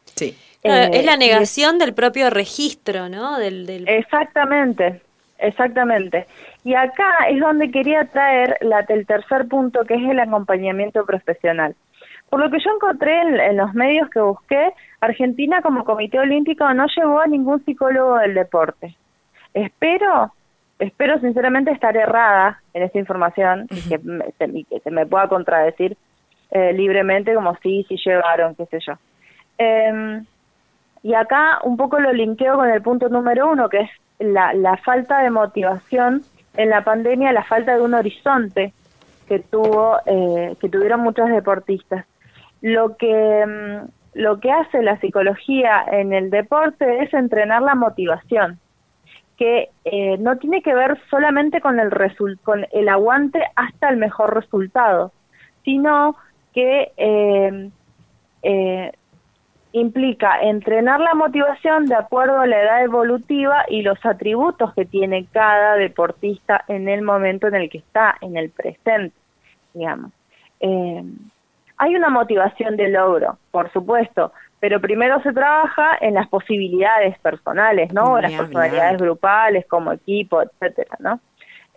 Sí. 0.06 0.36
es 0.64 1.06
la 1.06 1.14
eh, 1.14 1.18
negación 1.18 1.78
del 1.78 1.94
propio 1.94 2.30
registro, 2.32 3.10
¿no? 3.10 3.38
Del, 3.38 3.68
del... 3.68 3.88
Exactamente, 3.88 5.02
exactamente. 5.38 6.26
Y 6.64 6.74
acá 6.74 7.28
es 7.30 7.40
donde 7.40 7.72
quería 7.72 8.06
traer 8.06 8.58
la, 8.62 8.80
el 8.88 9.06
tercer 9.06 9.48
punto, 9.48 9.86
que 9.86 9.96
es 9.96 10.10
el 10.10 10.20
acompañamiento 10.20 11.06
profesional. 11.06 11.76
Por 12.30 12.40
lo 12.40 12.50
que 12.50 12.60
yo 12.60 12.72
encontré 12.72 13.22
en, 13.22 13.58
los 13.58 13.74
medios 13.74 14.10
que 14.10 14.20
busqué, 14.20 14.74
Argentina 15.00 15.62
como 15.62 15.86
Comité 15.86 16.20
Olímpico 16.20 16.74
no 16.74 16.86
llevó 16.88 17.22
a 17.22 17.28
ningún 17.28 17.64
psicólogo 17.64 18.18
del 18.18 18.34
deporte. 18.34 18.96
Espero, 19.54 20.34
espero 20.80 21.20
sinceramente 21.20 21.72
estar 21.72 21.96
errada 21.96 22.62
en 22.74 22.84
esta 22.84 23.00
información 23.00 23.68
y 23.70 23.82
que, 23.88 24.82
se, 24.84 24.92
me 24.92 25.06
pueda 25.06 25.28
contradecir 25.28 25.96
eh, 26.52 26.74
libremente 26.74 27.34
como 27.34 27.56
sí, 27.58 27.86
sí 27.88 27.96
llevaron, 28.04 28.56
qué 28.56 28.66
sé 28.66 28.80
yo. 28.86 28.94
Em, 29.58 30.26
y 31.04 31.14
acá 31.14 31.60
un 31.64 31.78
poco 31.78 32.00
lo 32.00 32.12
linkeo 32.12 32.56
con 32.56 32.70
el 32.70 32.82
punto 32.82 33.08
número 33.08 33.50
uno, 33.50 33.70
que 33.70 33.82
es 33.82 33.90
la, 34.20 34.54
la 34.54 34.78
falta 34.78 35.22
de 35.22 35.30
motivación 35.30 36.24
en 36.58 36.70
la 36.70 36.84
pandemia, 36.84 37.34
la 37.34 37.44
falta 37.44 37.76
de 37.76 37.82
un 37.82 37.94
horizonte 37.94 38.74
que 39.28 39.40
tuvo, 39.40 39.98
eh, 40.06 40.56
que 40.60 40.70
tuvieron 40.70 41.02
muchos 41.02 41.30
deportistas. 41.30 42.06
Lo 42.62 42.96
que 42.98 43.46
mm, 43.46 43.88
lo 44.16 44.40
que 44.40 44.50
hace 44.50 44.82
la 44.82 44.98
psicología 45.00 45.84
en 45.92 46.14
el 46.14 46.30
deporte 46.30 47.04
es 47.04 47.14
entrenar 47.14 47.62
la 47.62 47.76
motivación, 47.76 48.60
que 49.38 49.70
eh, 49.84 50.18
no 50.20 50.38
tiene 50.38 50.62
que 50.62 50.74
ver 50.74 50.98
solamente 51.10 51.60
con 51.60 51.80
el 51.82 51.92
con 52.42 52.66
el 52.72 52.90
aguante 52.90 53.44
hasta 53.58 53.90
el 53.90 53.98
mejor 53.98 54.34
resultado, 54.34 55.12
sino 55.66 56.16
que 56.54 56.94
eh, 56.96 57.70
eh, 58.42 58.92
implica 59.80 60.40
entrenar 60.42 61.02
la 61.02 61.14
motivación 61.14 61.86
de 61.86 61.96
acuerdo 61.96 62.40
a 62.40 62.48
la 62.48 62.62
edad 62.62 62.84
evolutiva 62.84 63.66
y 63.68 63.82
los 63.82 64.04
atributos 64.06 64.74
que 64.74 64.86
tiene 64.86 65.26
cada 65.34 65.76
deportista 65.76 66.64
en 66.70 66.88
el 66.88 67.02
momento 67.02 67.48
en 67.48 67.56
el 67.56 67.70
que 67.70 67.80
está, 67.80 68.16
en 68.22 68.38
el 68.38 68.50
presente, 68.52 69.16
digamos. 69.74 70.12
Eh, 70.62 71.04
hay 71.78 71.96
una 71.96 72.10
motivación 72.10 72.78
de 72.78 72.88
logro, 72.88 73.38
por 73.52 73.70
supuesto, 73.74 74.32
pero 74.62 74.80
primero 74.80 75.22
se 75.22 75.34
trabaja 75.34 75.98
en 76.00 76.14
las 76.14 76.30
posibilidades 76.30 77.20
personales, 77.20 77.92
¿no? 77.92 78.20
las 78.22 78.32
personalidades 78.32 78.98
grupales, 78.98 79.66
como 79.68 79.92
equipo, 79.92 80.42
etcétera, 80.42 80.96
¿no? 81.00 81.20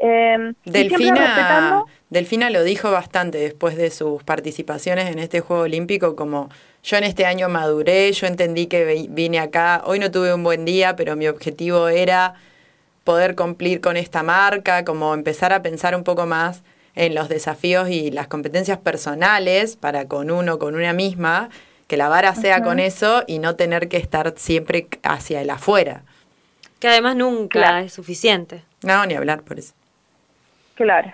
Eh, 0.01 0.53
Delfina, 0.65 1.85
Delfina 2.11 2.51
lo 2.51 2.63
dijo 2.63 2.91
bastante 2.91 3.39
después 3.39 3.77
de 3.77 3.91
sus 3.91 4.23
participaciones 4.23 5.11
en 5.11 5.19
este 5.19 5.41
Juego 5.41 5.65
Olímpico, 5.65 6.15
como 6.15 6.51
yo 6.83 6.97
en 6.97 7.05
este 7.05 7.27
año 7.27 7.49
maduré, 7.49 8.13
yo 8.13 8.27
entendí 8.27 8.67
que 8.67 9.07
vine 9.11 9.41
acá, 9.41 9.83
hoy 9.85 9.99
no 9.99 10.11
tuve 10.11 10.33
un 10.33 10.45
buen 10.45 10.65
día, 10.65 10.95
pero 10.97 11.17
mi 11.17 11.27
objetivo 11.27 11.89
era 11.89 12.35
poder 13.05 13.35
cumplir 13.35 13.81
con 13.81 13.97
esta 13.97 14.23
marca, 14.23 14.85
como 14.85 15.15
empezar 15.15 15.53
a 15.53 15.63
pensar 15.63 15.97
un 15.97 16.05
poco 16.05 16.27
más 16.27 16.63
en 16.95 17.15
los 17.15 17.29
desafíos 17.29 17.89
y 17.91 18.11
las 18.11 18.29
competencias 18.29 18.79
personales 18.79 19.77
para 19.77 20.07
con 20.07 20.31
uno, 20.31 20.59
con 20.59 20.75
una 20.75 20.93
misma, 20.93 21.49
que 21.87 21.97
la 21.97 22.09
vara 22.09 22.35
sea 22.35 22.63
con 22.63 22.79
eso 22.81 23.25
y 23.27 23.39
no 23.39 23.57
tener 23.57 23.89
que 23.89 23.97
estar 23.97 24.35
siempre 24.37 24.89
hacia 25.03 25.41
el 25.41 25.51
afuera. 25.51 26.03
Que 26.81 26.89
además 26.89 27.17
nunca 27.17 27.81
es 27.81 27.95
suficiente. 27.95 28.63
No, 28.83 29.05
ni 29.07 29.15
hablar 29.15 29.43
por 29.43 29.59
eso. 29.59 29.73
Claro. 30.79 31.13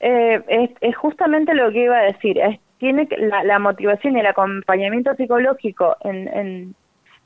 Eh, 0.00 0.68
es, 0.80 0.96
justamente 0.96 1.54
lo 1.54 1.70
que 1.70 1.84
iba 1.84 1.96
a 1.96 2.02
decir. 2.02 2.36
Es, 2.38 2.58
tiene 2.78 3.08
la, 3.44 3.58
motivación 3.60 4.16
y 4.16 4.20
el 4.20 4.26
acompañamiento 4.26 5.14
psicológico 5.14 5.96
en, 6.02 6.74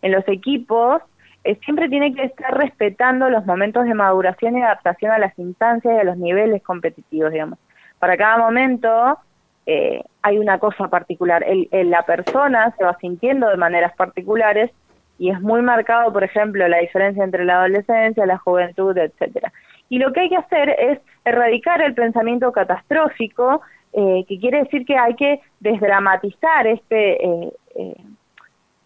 en, 0.02 0.12
los 0.12 0.26
equipos 0.28 1.00
eh, 1.44 1.58
siempre 1.64 1.88
tiene 1.88 2.14
que 2.14 2.24
estar 2.24 2.56
respetando 2.56 3.30
los 3.30 3.46
momentos 3.46 3.84
de 3.84 3.94
maduración 3.94 4.56
y 4.56 4.62
adaptación 4.62 5.12
a 5.12 5.18
las 5.18 5.38
instancias 5.38 5.94
y 5.94 5.98
a 5.98 6.04
los 6.04 6.18
niveles 6.18 6.62
competitivos, 6.62 7.32
digamos. 7.32 7.58
Para 7.98 8.16
cada 8.18 8.36
momento 8.36 9.18
eh, 9.64 10.02
hay 10.20 10.38
una 10.38 10.58
cosa 10.58 10.88
particular. 10.88 11.44
El, 11.46 11.68
la 11.90 12.02
persona 12.02 12.74
se 12.76 12.84
va 12.84 12.98
sintiendo 13.00 13.48
de 13.48 13.56
maneras 13.56 13.94
particulares 13.96 14.70
y 15.18 15.30
es 15.30 15.40
muy 15.40 15.62
marcado, 15.62 16.12
por 16.12 16.24
ejemplo, 16.24 16.68
la 16.68 16.78
diferencia 16.78 17.24
entre 17.24 17.44
la 17.44 17.60
adolescencia, 17.60 18.26
la 18.26 18.38
juventud, 18.38 18.96
etcétera. 18.96 19.52
Y 19.92 19.98
lo 19.98 20.10
que 20.10 20.20
hay 20.20 20.30
que 20.30 20.38
hacer 20.38 20.70
es 20.70 21.00
erradicar 21.22 21.82
el 21.82 21.92
pensamiento 21.92 22.50
catastrófico, 22.50 23.60
eh, 23.92 24.24
que 24.26 24.38
quiere 24.40 24.60
decir 24.60 24.86
que 24.86 24.96
hay 24.96 25.14
que 25.16 25.42
desdramatizar 25.60 26.66
este 26.66 27.22
eh, 27.22 27.52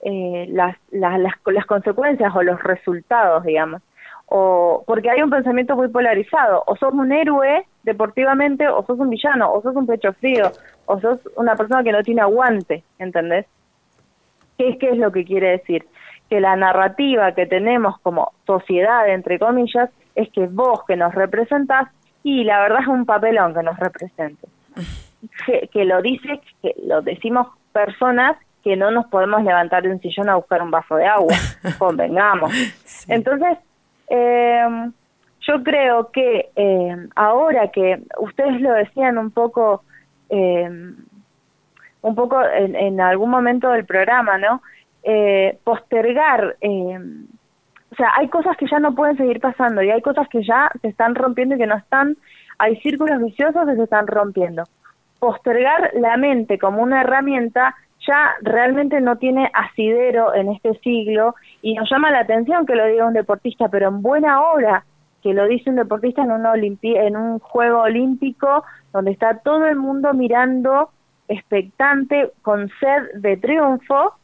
eh, 0.01 0.47
las, 0.49 0.77
las, 0.91 1.21
las, 1.21 1.67
consecuencias 1.67 2.35
o 2.35 2.43
los 2.43 2.61
resultados, 2.61 3.45
digamos. 3.45 3.83
O, 4.27 4.83
porque 4.85 5.09
hay 5.09 5.23
un 5.23 5.31
pensamiento 5.31 5.77
muy 5.77 5.87
polarizado, 5.87 6.65
o 6.67 6.75
sos 6.75 6.93
un 6.93 7.13
héroe 7.13 7.65
deportivamente, 7.85 8.67
o 8.67 8.85
sos 8.85 8.99
un 8.99 9.11
villano, 9.11 9.53
o 9.53 9.63
sos 9.63 9.77
un 9.77 9.87
pecho 9.87 10.13
frío, 10.15 10.51
o 10.87 10.99
sos 10.99 11.21
una 11.37 11.55
persona 11.55 11.85
que 11.85 11.93
no 11.93 12.03
tiene 12.03 12.23
aguante, 12.23 12.83
¿entendés? 12.99 13.47
¿Qué 14.59 14.71
es, 14.71 14.79
qué 14.79 14.89
es 14.89 14.99
lo 14.99 15.13
que 15.13 15.25
quiere 15.25 15.51
decir? 15.51 15.87
Que 16.29 16.41
la 16.41 16.57
narrativa 16.57 17.31
que 17.31 17.47
tenemos 17.47 17.97
como 18.01 18.33
sociedad, 18.45 19.09
entre 19.09 19.39
comillas, 19.39 19.89
es 20.17 20.29
que 20.31 20.47
vos 20.47 20.81
que 20.87 20.97
nos 20.97 21.15
representás, 21.15 21.89
y 22.25 22.43
la 22.43 22.61
verdad 22.61 22.81
es 22.81 22.89
un 22.89 23.07
papelón 23.07 23.55
que 23.55 23.63
nos 23.63 23.79
represente. 23.79 24.49
Que, 25.73 25.85
lo 25.85 26.03
dice, 26.03 26.41
que 26.63 26.75
lo 26.85 27.03
decimos 27.03 27.49
personas 27.73 28.37
que 28.65 28.77
no 28.77 28.91
nos 28.91 29.07
podemos 29.07 29.43
levantar 29.45 29.83
de 29.83 29.91
un 29.91 30.01
sillón 30.01 30.29
a 30.29 30.37
buscar 30.37 30.63
un 30.63 30.71
vaso 30.71 30.97
de 30.97 31.07
agua, 31.07 31.35
convengamos. 31.79 32.53
Entonces, 33.07 33.59
eh, 34.09 34.91
yo 35.41 35.63
creo 35.63 36.11
que 36.11 36.51
eh, 36.57 36.97
ahora 37.15 37.69
que 37.69 38.03
ustedes 38.19 38.61
lo 38.61 38.73
decían 38.73 39.19
un 39.19 39.31
poco, 39.31 39.85
eh, 40.29 40.69
un 42.03 42.15
poco 42.15 42.43
en, 42.45 42.75
en, 42.75 43.01
algún 43.01 43.31
momento 43.31 43.71
del 43.71 43.85
programa, 43.85 44.39
¿no? 44.39 44.63
Eh, 45.09 45.59
postergar 45.63 46.57
o 47.93 47.95
sea, 47.95 48.11
hay 48.17 48.29
cosas 48.29 48.57
que 48.57 48.67
ya 48.67 48.79
no 48.79 48.95
pueden 48.95 49.17
seguir 49.17 49.41
pasando 49.41 49.83
y 49.83 49.91
hay 49.91 50.03
cosas 50.03 50.29
que 50.29 50.43
ya 50.43 50.71
se 50.81 50.89
están 50.89 51.15
rompiendo 51.15 51.55
y 51.55 51.59
que 51.59 51.67
no 51.67 51.77
están, 51.77 52.17
hay 52.59 52.77
círculos 52.81 53.23
viciosos 53.23 53.67
que 53.67 53.77
se 53.77 53.85
están 53.85 54.07
rompiendo. 54.07 54.65
Postergar 55.19 55.93
la 55.95 56.17
mente 56.17 56.59
como 56.59 56.83
una 56.83 57.03
herramienta 57.03 57.75
ya 58.07 58.35
realmente 58.43 59.01
no 59.01 59.17
tiene 59.17 59.51
asidero 59.55 60.35
en 60.35 60.53
este 60.53 60.75
siglo 60.81 61.35
y 61.63 61.75
nos 61.75 61.91
llama 61.91 62.11
la 62.11 62.21
atención 62.21 62.67
que 62.67 62.75
lo 62.75 62.87
diga 62.87 63.07
un 63.07 63.15
deportista, 63.15 63.69
pero 63.69 63.89
en 63.89 64.03
buena 64.03 64.43
hora 64.43 64.85
que 65.23 65.33
lo 65.33 65.47
dice 65.47 65.71
un 65.71 65.77
deportista 65.77 66.23
en 66.23 66.31
un, 66.31 66.47
en 66.83 67.17
un 67.17 67.39
juego 67.39 67.81
olímpico 67.81 68.65
donde 68.93 69.13
está 69.13 69.39
todo 69.39 69.67
el 69.67 69.77
mundo 69.77 70.13
mirando 70.13 70.91
expectante 71.29 72.31
con 72.43 72.69
sed 72.81 73.21
de 73.21 73.37
triunfo 73.37 74.15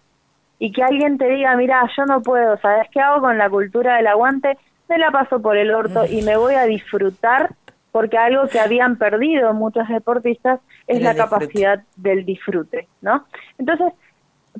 y 0.62 0.70
que 0.70 0.85
alguien 0.85 1.18
te 1.18 1.29
diga, 1.29 1.57
mira, 1.57 1.83
yo 1.96 2.07
no 2.07 2.22
puedo, 2.22 2.57
¿sabes 2.59 2.87
qué 2.92 3.01
hago 3.01 3.20
con 3.20 3.37
la 3.37 3.51
cultura 3.51 3.96
del 3.96 4.07
aguante? 4.07 4.57
Me 4.88 4.96
la 4.96 5.11
paso 5.11 5.42
por 5.42 5.57
el 5.57 5.75
orto 5.75 6.05
y 6.07 6.22
me 6.22 6.37
voy 6.37 6.55
a 6.55 6.66
disfrutar 6.66 7.57
porque 7.90 8.16
algo 8.16 8.46
que 8.46 8.61
habían 8.61 8.94
perdido 8.96 9.55
muchos 9.55 9.88
deportistas 9.88 10.61
es 10.87 11.03
la 11.03 11.16
capacidad 11.16 11.83
del 11.96 12.25
disfrute, 12.25 12.87
¿no? 13.01 13.27
Entonces, 13.59 13.92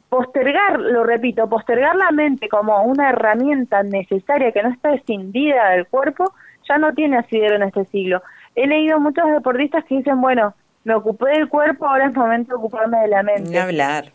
postergar, 0.09 0.81
lo 0.81 1.05
repito, 1.05 1.49
postergar 1.49 1.95
la 1.95 2.11
mente 2.11 2.49
como 2.49 2.83
una 2.83 3.11
herramienta 3.11 3.85
necesaria 3.85 4.51
que 4.51 4.65
no 4.65 4.71
está 4.71 4.95
escindida 4.95 5.71
del 5.71 5.87
cuerpo, 5.87 6.35
ya 6.69 6.79
no 6.79 6.93
tiene 6.95 7.19
asidero 7.19 7.55
en 7.55 7.63
este 7.63 7.85
siglo. 7.85 8.25
He 8.57 8.67
leído 8.67 8.99
muchos 8.99 9.31
deportistas 9.31 9.85
que 9.85 9.99
dicen, 9.99 10.21
bueno, 10.21 10.53
me 10.83 10.97
ocupé 10.97 11.31
del 11.31 11.49
cuerpo, 11.49 11.87
ahora 11.87 12.07
es 12.07 12.13
momento 12.17 12.55
de 12.55 12.59
ocuparme 12.59 12.99
de 13.03 13.07
la 13.07 13.23
mente. 13.23 13.51
Ni 13.51 13.57
hablar 13.57 14.07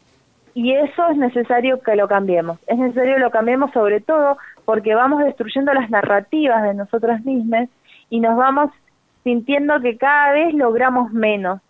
y 0.58 0.74
eso 0.74 1.08
es 1.12 1.18
necesario 1.18 1.84
que 1.84 1.96
lo 1.96 2.08
cambiemos. 2.08 2.58
Es 2.66 2.80
necesario 2.80 3.14
que 3.14 3.22
lo 3.22 3.30
cambiemos 3.30 3.72
sobre 3.74 4.02
todo 4.02 4.40
porque 4.66 4.96
vamos 4.96 5.24
destruyendo 5.24 5.72
las 5.72 5.92
narrativas 5.92 6.64
de 6.64 6.74
nosotras 6.74 7.24
mismas 7.24 7.70
y 8.10 8.20
nos 8.22 8.36
vamos 8.36 8.72
sintiendo 9.24 9.80
que 9.82 9.98
cada 9.98 10.32
vez 10.32 10.56
logramos 10.56 11.14
menos, 11.14 11.62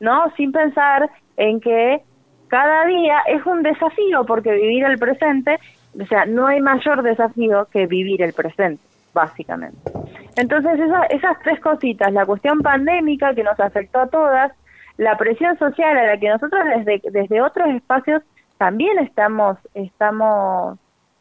¿no? 0.00 0.32
Sin 0.36 0.50
pensar 0.50 1.08
en 1.36 1.60
que 1.60 2.02
cada 2.48 2.86
día 2.86 3.20
es 3.28 3.46
un 3.46 3.62
desafío 3.62 4.26
porque 4.26 4.50
vivir 4.50 4.82
el 4.82 4.98
presente, 4.98 5.60
o 5.96 6.04
sea, 6.06 6.26
no 6.26 6.48
hay 6.48 6.60
mayor 6.60 7.04
desafío 7.04 7.68
que 7.70 7.86
vivir 7.86 8.20
el 8.22 8.32
presente, 8.32 8.82
básicamente. 9.14 9.92
Entonces, 10.34 10.80
esas 11.10 11.38
tres 11.44 11.60
cositas, 11.60 12.12
la 12.12 12.26
cuestión 12.26 12.62
pandémica 12.62 13.32
que 13.32 13.44
nos 13.44 13.60
afectó 13.60 14.00
a 14.00 14.08
todas, 14.08 14.52
la 14.98 15.16
presión 15.16 15.58
social 15.58 15.96
a 15.96 16.06
la 16.06 16.18
que 16.18 16.28
nosotros 16.28 16.62
desde, 16.76 17.00
desde 17.10 17.40
otros 17.40 17.68
espacios 17.68 18.22
también 18.58 18.98
estamos, 18.98 19.56
estamos 19.72 20.78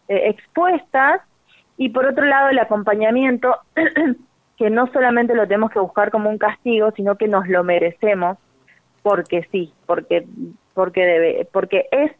eh, 0.09 0.29
expuestas 0.29 1.21
y 1.77 1.89
por 1.89 2.07
otro 2.07 2.25
lado 2.25 2.49
el 2.49 2.59
acompañamiento 2.59 3.55
que 4.57 4.69
no 4.71 4.87
solamente 4.91 5.35
lo 5.35 5.47
tenemos 5.47 5.71
que 5.71 5.79
buscar 5.79 6.09
como 6.09 6.29
un 6.29 6.39
castigo, 6.39 6.91
sino 6.95 7.15
que 7.15 7.27
nos 7.27 7.47
lo 7.47 7.63
merecemos 7.63 8.37
porque 9.03 9.47
sí, 9.51 9.71
porque 9.85 10.25
porque 10.73 11.05
debe, 11.05 11.47
porque 11.51 11.85
es 11.91 12.11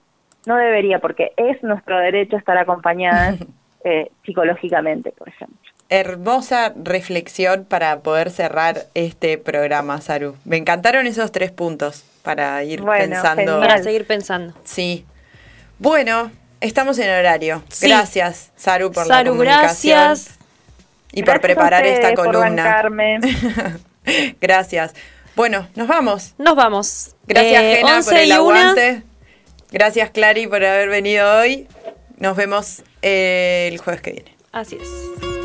no 0.46 0.56
debería, 0.56 1.00
porque 1.00 1.34
es 1.36 1.62
nuestro 1.64 1.98
derecho 1.98 2.38
estar 2.38 2.58
acompañada 2.58 3.36
eh, 3.84 4.12
psicológicamente, 4.24 5.12
por 5.12 5.28
ejemplo. 5.28 5.58
Hermosa 5.90 6.74
reflexión 6.76 7.64
para 7.64 8.00
poder 8.00 8.30
cerrar 8.30 8.88
este 8.94 9.38
programa, 9.38 10.02
Saru. 10.02 10.36
Me 10.44 10.58
encantaron 10.58 11.08
esos 11.08 11.32
tres 11.32 11.52
puntos 11.52 12.04
para 12.24 12.64
ir 12.64 12.84
pensando. 12.84 13.60
Para 13.60 13.82
seguir 13.82 14.06
pensando. 14.06 14.54
Sí. 14.66 15.06
Bueno, 15.80 16.32
estamos 16.60 17.00
en 17.00 17.10
horario. 17.10 17.64
Gracias, 17.82 18.52
Saru, 18.58 18.92
por 18.92 19.08
la 19.08 19.24
comunicación. 19.24 19.98
Gracias. 19.98 20.38
Y 21.14 21.24
por 21.24 21.40
preparar 21.40 21.86
esta 21.86 22.14
columna. 22.14 22.84
gracias. 24.42 24.94
Bueno, 25.36 25.68
nos 25.76 25.88
vamos. 25.88 26.34
Nos 26.38 26.56
vamos. 26.56 27.16
Gracias, 27.28 27.64
eh, 27.64 27.76
Gena, 27.78 28.02
por 28.02 28.14
el 28.16 28.32
aguante. 28.32 29.04
Gracias, 29.72 30.10
Clary, 30.10 30.48
por 30.48 30.66
haber 30.66 30.90
venido 30.90 31.40
hoy. 31.40 31.68
Nos 32.18 32.36
vemos 32.36 32.84
eh, 33.02 33.70
el 33.72 33.78
jueves 33.78 34.02
que 34.02 34.12
viene. 34.12 34.36
Así 34.52 34.78
es. 34.82 35.37